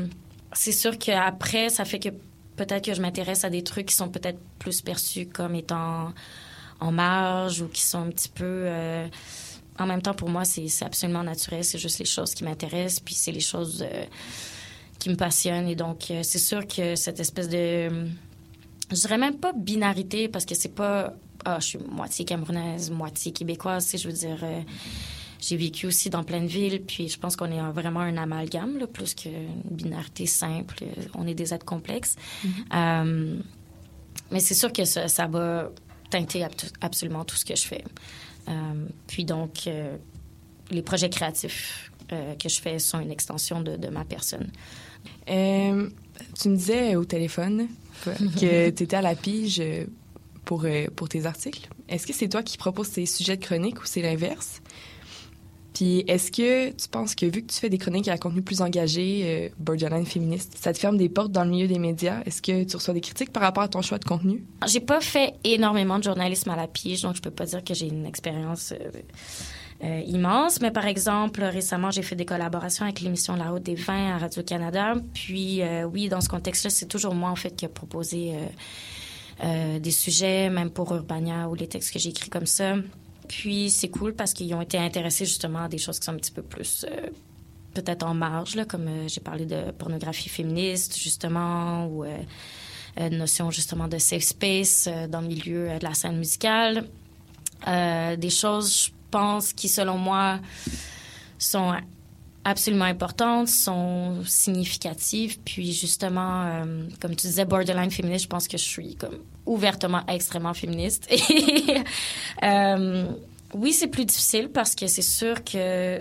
c'est 0.53 0.73
sûr 0.73 0.99
qu'après, 0.99 1.71
ça 1.71 1.85
fait 1.87 1.99
que 1.99 2.11
peut-être 2.57 2.85
que 2.85 2.95
je 2.95 3.01
m'intéresse 3.01 3.45
à 3.45 3.51
des 3.51 3.63
trucs 3.63 3.87
qui 3.87 3.95
sont 3.95 4.11
peut-être 4.11 4.39
plus 4.59 4.83
perçus 4.83 5.27
comme 5.27 5.55
étant 5.55 6.13
en 6.83 6.93
marge 6.93 7.63
ou 7.63 7.69
qui 7.69 7.81
sont 7.83 7.99
un 7.99 8.11
petit 8.11 8.29
peu... 8.29 8.45
Euh, 8.45 9.07
en 9.79 9.87
même 9.87 10.03
temps, 10.03 10.15
pour 10.15 10.29
moi, 10.29 10.45
c'est 10.45 10.69
absolument 10.85 11.23
naturel. 11.23 11.65
C'est 11.65 11.79
juste 11.79 11.99
les 11.99 12.05
choses 12.05 12.35
qui 12.35 12.45
m'intéressent, 12.45 13.01
puis 13.01 13.15
c'est 13.15 13.33
les 13.33 13.41
choses 13.41 13.83
euh, 13.83 14.05
qui 14.99 15.09
me 15.09 15.17
passionnent. 15.17 15.69
Et 15.69 15.75
donc, 15.77 16.11
euh, 16.11 16.23
c'est 16.23 16.39
sûr 16.39 16.67
que 16.67 16.95
cette 16.95 17.21
espèce 17.21 17.49
de... 17.49 17.89
Je 18.91 18.97
dirais 18.97 19.17
même 19.17 19.39
pas 19.39 19.53
binarité, 19.53 20.29
parce 20.29 20.45
que 20.45 20.55
c'est 20.55 20.75
pas... 20.75 21.15
Ah, 21.45 21.59
je 21.61 21.67
suis 21.67 21.79
moitié 21.79 22.25
camerounaise, 22.25 22.91
moitié 22.91 23.33
québécoise, 23.33 23.91
je 23.97 24.07
veux 24.07 24.15
dire... 24.15 24.45
j'ai 25.41 25.57
vécu 25.57 25.87
aussi 25.87 26.11
dans 26.11 26.23
plein 26.23 26.41
de 26.41 26.47
villes, 26.47 26.83
puis 26.83 27.09
je 27.09 27.19
pense 27.19 27.35
qu'on 27.35 27.51
est 27.51 27.73
vraiment 27.73 28.01
un 28.01 28.17
amalgame, 28.17 28.79
là, 28.79 28.87
plus 28.87 29.15
qu'une 29.15 29.63
binarité 29.71 30.27
simple. 30.27 30.85
On 31.15 31.27
est 31.27 31.35
des 31.35 31.53
êtres 31.55 31.65
complexes. 31.65 32.17
Euh, 32.75 33.37
mais 34.31 34.41
c'est 34.41 34.55
sûr 34.55 34.73
que 34.73 34.85
ça, 34.85 35.09
ça 35.09 35.27
va 35.27 35.71
teinter 36.13 36.47
absolument 36.81 37.25
tout 37.25 37.37
ce 37.37 37.45
que 37.45 37.57
je 37.57 37.63
fais. 37.63 37.85
Euh, 38.49 38.53
puis 39.07 39.25
donc, 39.25 39.67
euh, 39.67 39.97
les 40.71 40.83
projets 40.83 41.09
créatifs 41.09 41.91
euh, 42.13 42.35
que 42.35 42.49
je 42.49 42.61
fais 42.61 42.79
sont 42.79 43.01
une 43.01 43.11
extension 43.11 43.61
de, 43.63 43.77
de 43.77 43.89
ma 43.89 44.05
personne. 44.05 44.51
Tu 45.27 46.49
me 46.49 46.57
disais 46.57 46.97
au 46.97 47.05
téléphone 47.05 47.69
que 48.05 48.71
tu 48.71 48.83
étais 48.83 48.95
à 48.95 49.03
la 49.03 49.15
pige 49.15 49.63
pour, 50.45 50.67
pour 50.95 51.09
tes 51.09 51.27
articles. 51.27 51.69
Est-ce 51.89 52.07
que 52.07 52.13
c'est 52.13 52.29
toi 52.29 52.43
qui 52.43 52.59
proposes 52.59 52.91
tes 52.91 53.07
sujets 53.07 53.37
de 53.37 53.45
chronique 53.45 53.81
ou 53.81 53.87
c'est 53.87 54.03
l'inverse? 54.03 54.61
Puis 55.75 56.05
est-ce 56.07 56.31
que 56.31 56.71
tu 56.71 56.89
penses 56.89 57.15
que 57.15 57.27
vu 57.27 57.43
que 57.43 57.53
tu 57.53 57.59
fais 57.59 57.71
des 57.71 57.79
chroniques 57.79 58.09
à 58.09 58.19
contenu 58.19 58.43
plus 58.43 58.61
engagé, 58.61 59.23
euh, 59.25 59.49
borderline 59.59 60.05
féministe, 60.05 60.57
ça 60.61 60.73
te 60.73 60.79
ferme 60.79 60.97
des 60.97 61.09
portes 61.09 61.33
dans 61.33 61.45
le 61.45 61.51
milieu 61.51 61.67
des 61.67 61.79
médias? 61.79 62.21
Est-ce 62.27 62.43
que 62.43 62.65
tu 62.65 62.77
reçois 62.77 62.95
des 62.95 63.01
critiques 63.01 63.33
par 63.33 63.43
rapport 63.43 63.63
à 63.63 63.69
ton 63.69 63.81
choix 63.81 63.99
de 63.99 64.05
contenu? 64.05 64.45
J'ai 64.67 64.81
pas 64.81 65.01
fait 65.01 65.35
énormément 65.45 65.99
de 65.99 66.05
journalisme 66.05 66.51
à 66.51 66.57
la 66.57 66.67
pige, 66.67 67.03
donc 67.03 67.17
je 67.17 67.23
peux 67.23 67.31
pas 67.31 67.47
dire 67.47 67.65
que 67.65 67.75
j'ai 67.75 67.87
une 67.87 68.05
expérience 68.05 68.73
euh, 68.73 68.91
euh, 69.85 70.03
immense. 70.07 70.61
Mais 70.61 70.71
par 70.71 70.87
exemple, 70.87 71.43
récemment, 71.43 71.91
j'ai 71.91 72.03
fait 72.03 72.17
des 72.17 72.27
collaborations 72.27 72.85
avec 72.85 73.01
l'émission 73.01 73.35
La 73.37 73.51
Route 73.51 73.63
des 73.63 73.75
Vins 73.75 74.15
à 74.15 74.19
Radio-Canada. 74.19 74.95
Puis 75.15 75.63
euh, 75.63 75.85
oui, 75.85 76.09
dans 76.09 76.21
ce 76.21 76.29
contexte-là, 76.29 76.71
c'est 76.71 76.87
toujours 76.87 77.15
moi, 77.15 77.31
en 77.31 77.37
fait, 77.37 77.57
qui 77.57 77.65
ai 77.65 77.69
proposé 77.69 78.33
des 79.81 79.91
sujets, 79.91 80.51
même 80.51 80.71
pour 80.71 80.95
Urbania 80.95 81.49
ou 81.49 81.57
les 81.57 81.67
textes 81.67 81.93
que 81.93 81.99
j'ai 81.99 82.11
écrits 82.11 82.31
comme 82.31 82.47
ça. 82.47 82.77
Puis 83.33 83.71
c'est 83.71 83.89
cool 83.89 84.15
parce 84.15 84.33
qu'ils 84.35 84.53
ont 84.55 84.61
été 84.61 84.79
intéressés 84.79 85.25
justement 85.25 85.65
à 85.65 85.69
des 85.69 85.79
choses 85.79 85.99
qui 85.99 86.05
sont 86.05 86.13
un 86.13 86.17
petit 86.17 86.33
peu 86.33 86.43
plus... 86.43 86.85
euh, 86.89 87.09
peut-être 87.73 88.05
en 88.05 88.15
marge, 88.15 88.55
là, 88.55 88.65
comme 88.67 88.87
euh, 88.87 89.09
j'ai 89.09 89.23
parlé 89.23 89.47
de 89.47 89.71
pornographie 89.73 90.29
féministe, 90.29 90.99
justement, 90.99 91.87
ou 91.87 92.05
euh, 92.05 92.19
euh, 93.01 93.09
notion 93.09 93.51
justement 93.51 93.89
de 93.89 93.99
safe 93.99 94.23
space 94.23 94.89
dans 95.09 95.23
le 95.23 95.29
milieu 95.29 95.79
de 95.79 95.85
la 95.85 95.95
scène 95.95 96.19
musicale. 96.19 96.87
Des 97.67 98.31
choses, 98.31 98.87
je 98.87 98.91
pense, 99.11 99.53
qui, 99.53 99.69
selon 99.69 99.97
moi, 99.97 100.41
sont 101.39 101.73
absolument 102.45 102.87
importantes, 102.87 103.49
sont 103.49 104.23
significatives. 104.27 105.39
Puis 105.45 105.73
justement, 105.73 106.67
comme 107.01 107.15
tu 107.17 107.29
disais, 107.29 107.47
borderline 107.47 107.91
féministe, 107.91 108.25
je 108.25 108.29
pense 108.29 108.49
que 108.49 108.59
je 108.59 108.65
suis 108.65 108.97
comme 108.97 109.19
ouvertement 109.47 110.03
extrêmement 110.09 110.55
féministe. 110.55 111.09
Euh, 112.43 113.05
oui, 113.55 113.73
c'est 113.73 113.87
plus 113.87 114.05
difficile 114.05 114.49
parce 114.49 114.75
que 114.75 114.87
c'est 114.89 115.03
sûr 115.03 115.45
que 115.45 116.01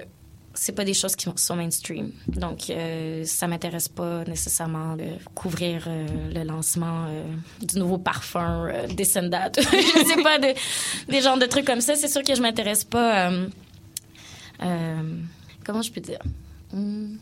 c'est 0.54 0.71
pas 0.71 0.84
des 0.84 0.93
choses 0.93 1.15
qui 1.15 1.30
sont 1.36 1.56
mainstream. 1.56 2.12
Donc, 2.27 2.69
euh, 2.69 3.23
ça 3.25 3.47
m'intéresse 3.47 3.88
pas 3.88 4.23
nécessairement 4.25 4.95
de 4.95 5.06
couvrir 5.36 5.86
euh, 5.88 6.08
le 6.34 6.43
lancement 6.43 7.06
euh, 7.08 7.23
du 7.62 7.80
nouveau 7.80 7.97
parfum 7.97 8.67
euh, 8.67 8.88
Descendat. 8.88 9.51
je 9.58 9.62
sais 10.15 10.23
pas, 10.23 10.39
de- 10.39 10.54
des 11.12 11.21
genres 11.21 11.38
de 11.38 11.45
trucs 11.45 11.65
comme 11.65 11.82
ça. 11.82 11.95
C'est 11.95 12.08
sûr 12.08 12.23
que 12.23 12.36
je 12.36 12.41
m'intéresse 12.41 12.84
pas... 12.84 13.32
comment 15.63 15.82
je 15.82 15.91
peux 15.91 16.01
dire? 16.01 16.19
Hmm. 16.73 17.15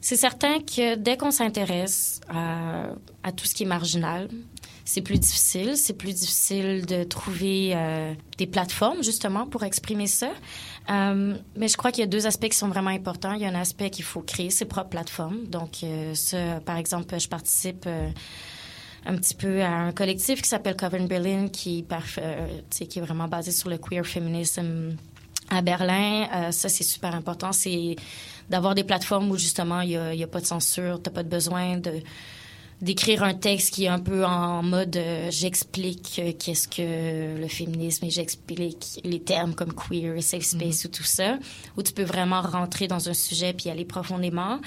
C'est 0.00 0.16
certain 0.16 0.58
que 0.60 0.96
dès 0.96 1.16
qu'on 1.16 1.30
s'intéresse 1.30 2.20
à 2.28 3.32
tout 3.32 3.44
ce 3.46 3.54
qui 3.54 3.62
est 3.62 3.66
marginal, 3.66 4.28
c'est 4.84 5.02
plus 5.02 5.18
difficile. 5.18 5.76
C'est 5.76 5.92
plus 5.94 6.14
difficile 6.14 6.86
de 6.86 7.04
trouver 7.04 7.72
euh, 7.74 8.14
des 8.38 8.46
plateformes, 8.46 9.02
justement, 9.02 9.46
pour 9.46 9.62
exprimer 9.64 10.06
ça. 10.06 10.30
Euh, 10.90 11.36
mais 11.56 11.68
je 11.68 11.76
crois 11.76 11.92
qu'il 11.92 12.00
y 12.00 12.04
a 12.04 12.08
deux 12.08 12.26
aspects 12.26 12.48
qui 12.48 12.56
sont 12.56 12.68
vraiment 12.68 12.90
importants. 12.90 13.32
Il 13.32 13.42
y 13.42 13.44
a 13.44 13.48
un 13.48 13.60
aspect 13.60 13.90
qu'il 13.90 14.04
faut 14.04 14.22
créer 14.22 14.50
ses 14.50 14.64
propres 14.64 14.90
plateformes. 14.90 15.44
Donc, 15.46 15.84
euh, 15.84 16.14
ça, 16.14 16.60
par 16.64 16.76
exemple, 16.76 17.18
je 17.18 17.28
participe... 17.28 17.84
euh, 17.86 18.10
un 19.04 19.16
petit 19.16 19.34
peu 19.34 19.62
à 19.62 19.68
un 19.68 19.90
collectif 19.90 20.42
qui 20.42 20.48
s'appelle 20.48 20.76
Coven 20.76 21.08
Berlin, 21.08 21.48
qui, 21.48 21.84
euh, 22.18 22.46
qui 22.70 22.98
est 23.00 23.02
vraiment 23.02 23.26
basé 23.26 23.50
sur 23.50 23.68
le 23.68 23.76
queer 23.76 24.06
feminism 24.06 24.96
à 25.50 25.60
Berlin. 25.60 26.28
Euh, 26.32 26.52
ça, 26.52 26.68
c'est 26.68 26.84
super 26.84 27.12
important. 27.12 27.50
C'est 27.50 27.96
d'avoir 28.48 28.76
des 28.76 28.84
plateformes 28.84 29.28
où, 29.32 29.36
justement, 29.36 29.80
il 29.80 29.88
n'y 29.88 29.96
a, 30.22 30.24
a 30.24 30.26
pas 30.28 30.40
de 30.40 30.46
censure. 30.46 31.02
Tu 31.02 31.10
n'as 31.10 31.14
pas 31.14 31.24
de 31.24 31.28
besoin 31.28 31.78
de 31.78 31.94
d'écrire 32.82 33.22
un 33.22 33.34
texte 33.34 33.74
qui 33.74 33.84
est 33.84 33.88
un 33.88 34.00
peu 34.00 34.24
en 34.26 34.62
mode 34.62 34.96
euh, 34.96 35.28
j'explique 35.30 36.20
euh, 36.22 36.32
qu'est-ce 36.36 36.66
que 36.66 37.40
le 37.40 37.46
féminisme 37.46 38.06
et 38.06 38.10
j'explique 38.10 39.00
les 39.04 39.20
termes 39.20 39.54
comme 39.54 39.72
queer 39.72 40.16
et 40.16 40.20
safe 40.20 40.42
space 40.42 40.84
ou 40.84 40.88
tout 40.88 41.04
ça 41.04 41.38
où 41.76 41.82
tu 41.84 41.92
peux 41.92 42.02
vraiment 42.02 42.42
rentrer 42.42 42.88
dans 42.88 43.08
un 43.08 43.14
sujet 43.14 43.52
puis 43.52 43.70
aller 43.70 43.84
profondément. 43.84 44.60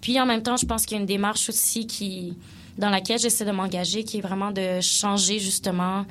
Puis 0.00 0.18
en 0.20 0.26
même 0.26 0.44
temps 0.44 0.56
je 0.56 0.64
pense 0.64 0.86
qu'il 0.86 0.96
y 0.96 0.98
a 0.98 1.00
une 1.00 1.06
démarche 1.06 1.48
aussi 1.48 1.88
qui 1.88 2.38
dans 2.78 2.90
laquelle 2.90 3.18
j'essaie 3.18 3.44
de 3.44 3.50
m'engager 3.50 4.04
qui 4.04 4.18
est 4.18 4.22
vraiment 4.22 4.52
de 4.52 4.80
changer 4.80 5.40
justement 5.40 6.06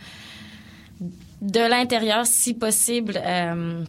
de 1.42 1.60
l'intérieur 1.60 2.26
si 2.26 2.54
possible 2.54 3.20
euh, 3.24 3.84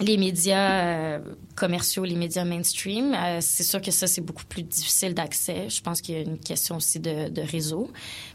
les 0.00 0.16
médias 0.18 0.84
euh, 0.84 1.18
commerciaux, 1.56 2.04
les 2.04 2.14
médias 2.14 2.44
mainstream, 2.44 3.14
euh, 3.14 3.38
c'est 3.40 3.64
sûr 3.64 3.80
que 3.80 3.90
ça, 3.90 4.06
c'est 4.06 4.20
beaucoup 4.20 4.44
plus 4.44 4.62
difficile 4.62 5.14
d'accès. 5.14 5.68
Je 5.68 5.80
pense 5.80 6.00
qu'il 6.00 6.14
y 6.14 6.18
a 6.18 6.20
une 6.20 6.38
question 6.38 6.76
aussi 6.76 7.00
de, 7.00 7.28
de 7.30 7.42
réseau, 7.42 7.90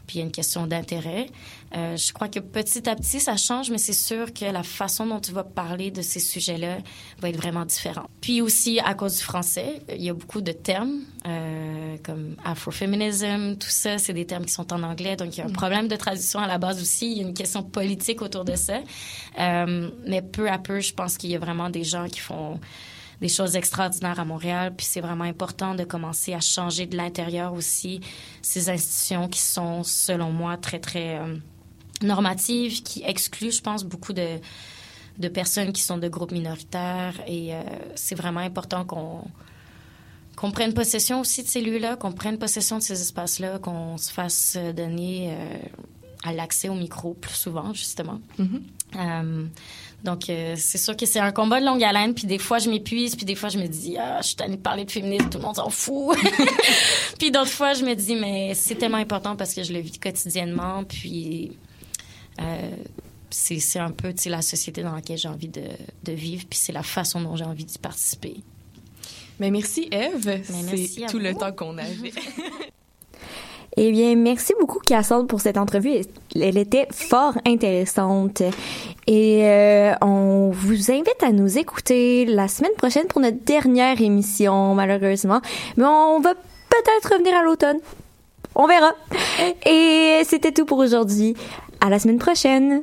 puis 0.06 0.16
il 0.16 0.18
y 0.18 0.22
a 0.22 0.24
une 0.26 0.32
question 0.32 0.66
d'intérêt. 0.66 1.26
Euh, 1.74 1.96
je 1.96 2.12
crois 2.12 2.28
que 2.28 2.40
petit 2.40 2.88
à 2.88 2.96
petit, 2.96 3.20
ça 3.20 3.36
change, 3.36 3.70
mais 3.70 3.78
c'est 3.78 3.92
sûr 3.92 4.34
que 4.34 4.44
la 4.44 4.62
façon 4.62 5.06
dont 5.06 5.20
tu 5.20 5.32
vas 5.32 5.44
parler 5.44 5.90
de 5.90 6.02
ces 6.02 6.20
sujets-là 6.20 6.78
va 7.20 7.28
être 7.30 7.36
vraiment 7.36 7.64
différente. 7.64 8.08
Puis 8.20 8.42
aussi, 8.42 8.80
à 8.80 8.94
cause 8.94 9.16
du 9.16 9.22
français, 9.22 9.80
il 9.88 10.02
y 10.02 10.10
a 10.10 10.14
beaucoup 10.14 10.40
de 10.40 10.52
termes 10.52 11.00
euh, 11.26 11.96
comme 12.02 12.36
afrofeminism, 12.44 13.56
tout 13.56 13.68
ça, 13.70 13.98
c'est 13.98 14.12
des 14.12 14.26
termes 14.26 14.44
qui 14.44 14.52
sont 14.52 14.72
en 14.72 14.82
anglais, 14.82 15.16
donc 15.16 15.36
il 15.36 15.38
y 15.38 15.42
a 15.42 15.46
un 15.46 15.52
problème 15.52 15.86
de 15.86 15.96
traduction 15.96 16.40
à 16.40 16.48
la 16.48 16.58
base 16.58 16.82
aussi. 16.82 17.12
Il 17.12 17.18
y 17.18 17.24
a 17.24 17.28
une 17.28 17.34
question 17.34 17.62
politique 17.62 18.20
autour 18.20 18.44
de 18.44 18.56
ça. 18.56 18.80
Euh, 19.38 19.90
mais 20.06 20.20
peu 20.20 20.50
à 20.50 20.58
peu, 20.58 20.80
je 20.80 20.92
pense 20.92 21.16
qu'il 21.16 21.30
y 21.30 21.36
a 21.36 21.38
vraiment 21.38 21.70
des 21.70 21.84
gens 21.84 22.08
qui 22.08 22.20
font 22.20 22.58
des 23.22 23.28
choses 23.28 23.54
extraordinaires 23.54 24.18
à 24.18 24.24
Montréal. 24.24 24.74
Puis 24.76 24.84
c'est 24.84 25.00
vraiment 25.00 25.24
important 25.24 25.74
de 25.74 25.84
commencer 25.84 26.34
à 26.34 26.40
changer 26.40 26.86
de 26.86 26.96
l'intérieur 26.96 27.54
aussi 27.54 28.00
ces 28.42 28.68
institutions 28.68 29.28
qui 29.28 29.40
sont, 29.40 29.84
selon 29.84 30.32
moi, 30.32 30.56
très, 30.56 30.80
très 30.80 31.18
euh, 31.18 31.36
normatives, 32.02 32.82
qui 32.82 33.02
excluent, 33.04 33.52
je 33.52 33.62
pense, 33.62 33.84
beaucoup 33.84 34.12
de, 34.12 34.40
de 35.18 35.28
personnes 35.28 35.72
qui 35.72 35.82
sont 35.82 35.98
de 35.98 36.08
groupes 36.08 36.32
minoritaires. 36.32 37.14
Et 37.28 37.54
euh, 37.54 37.62
c'est 37.94 38.16
vraiment 38.16 38.40
important 38.40 38.84
qu'on 38.84 39.24
qu'on 40.34 40.50
prenne 40.50 40.72
possession 40.72 41.20
aussi 41.20 41.42
de 41.42 41.48
ces 41.48 41.60
lieux-là, 41.60 41.94
qu'on 41.96 42.10
prenne 42.10 42.38
possession 42.38 42.78
de 42.78 42.82
ces 42.82 43.00
espaces-là, 43.00 43.58
qu'on 43.58 43.98
se 43.98 44.10
fasse 44.10 44.56
donner 44.74 45.28
euh, 45.30 45.58
à 46.24 46.32
l'accès 46.32 46.70
au 46.70 46.74
micro 46.74 47.12
plus 47.12 47.34
souvent, 47.34 47.72
justement. 47.74 48.18
Euh, 48.96 49.46
donc, 50.04 50.28
euh, 50.28 50.54
c'est 50.56 50.78
sûr 50.78 50.96
que 50.96 51.06
c'est 51.06 51.20
un 51.20 51.30
combat 51.32 51.60
de 51.60 51.66
longue 51.66 51.82
haleine. 51.82 52.14
Puis 52.14 52.26
des 52.26 52.38
fois, 52.38 52.58
je 52.58 52.68
m'épuise. 52.68 53.14
Puis 53.14 53.24
des 53.24 53.34
fois, 53.34 53.48
je 53.48 53.58
me 53.58 53.66
dis, 53.66 53.96
ah, 53.98 54.20
je 54.20 54.28
suis 54.28 54.36
tannée 54.36 54.56
de 54.56 54.62
parler 54.62 54.84
de 54.84 54.90
féminisme, 54.90 55.28
tout 55.30 55.38
le 55.38 55.44
monde 55.44 55.56
s'en 55.56 55.70
fout. 55.70 56.16
puis 57.18 57.30
d'autres 57.30 57.50
fois, 57.50 57.74
je 57.74 57.84
me 57.84 57.94
dis, 57.94 58.16
mais 58.16 58.54
c'est 58.54 58.74
tellement 58.74 58.98
important 58.98 59.36
parce 59.36 59.54
que 59.54 59.62
je 59.62 59.72
le 59.72 59.80
vis 59.80 59.98
quotidiennement. 59.98 60.84
Puis 60.84 61.52
euh, 62.40 62.70
c'est 63.30 63.78
un 63.78 63.90
peu 63.90 64.12
la 64.26 64.42
société 64.42 64.82
dans 64.82 64.94
laquelle 64.94 65.18
j'ai 65.18 65.28
envie 65.28 65.48
de, 65.48 65.64
de 66.04 66.12
vivre. 66.12 66.44
Puis 66.48 66.58
c'est 66.58 66.72
la 66.72 66.82
façon 66.82 67.20
dont 67.20 67.36
j'ai 67.36 67.44
envie 67.44 67.64
d'y 67.64 67.78
participer. 67.78 68.36
Mais 69.38 69.50
merci, 69.50 69.88
Eve. 69.90 70.42
C'est 70.44 71.06
tout 71.06 71.18
le 71.18 71.34
temps 71.34 71.52
qu'on 71.52 71.78
avait. 71.78 72.12
Eh 73.76 73.90
bien, 73.90 74.16
merci 74.16 74.52
beaucoup, 74.60 74.80
Cassandre, 74.80 75.26
pour 75.26 75.40
cette 75.40 75.56
entrevue. 75.56 76.02
Elle 76.34 76.58
était 76.58 76.86
fort 76.90 77.34
intéressante. 77.46 78.42
Et 79.06 79.40
euh, 79.44 79.94
on 80.02 80.50
vous 80.50 80.90
invite 80.90 81.22
à 81.22 81.32
nous 81.32 81.56
écouter 81.56 82.26
la 82.26 82.48
semaine 82.48 82.72
prochaine 82.76 83.06
pour 83.06 83.22
notre 83.22 83.42
dernière 83.44 84.00
émission, 84.00 84.74
malheureusement. 84.74 85.40
Mais 85.78 85.84
on 85.84 86.20
va 86.20 86.34
peut-être 86.34 87.12
revenir 87.12 87.34
à 87.34 87.42
l'automne. 87.42 87.78
On 88.54 88.66
verra. 88.66 88.92
Et 89.66 90.20
c'était 90.24 90.52
tout 90.52 90.66
pour 90.66 90.78
aujourd'hui. 90.78 91.34
À 91.80 91.88
la 91.88 91.98
semaine 91.98 92.18
prochaine. 92.18 92.82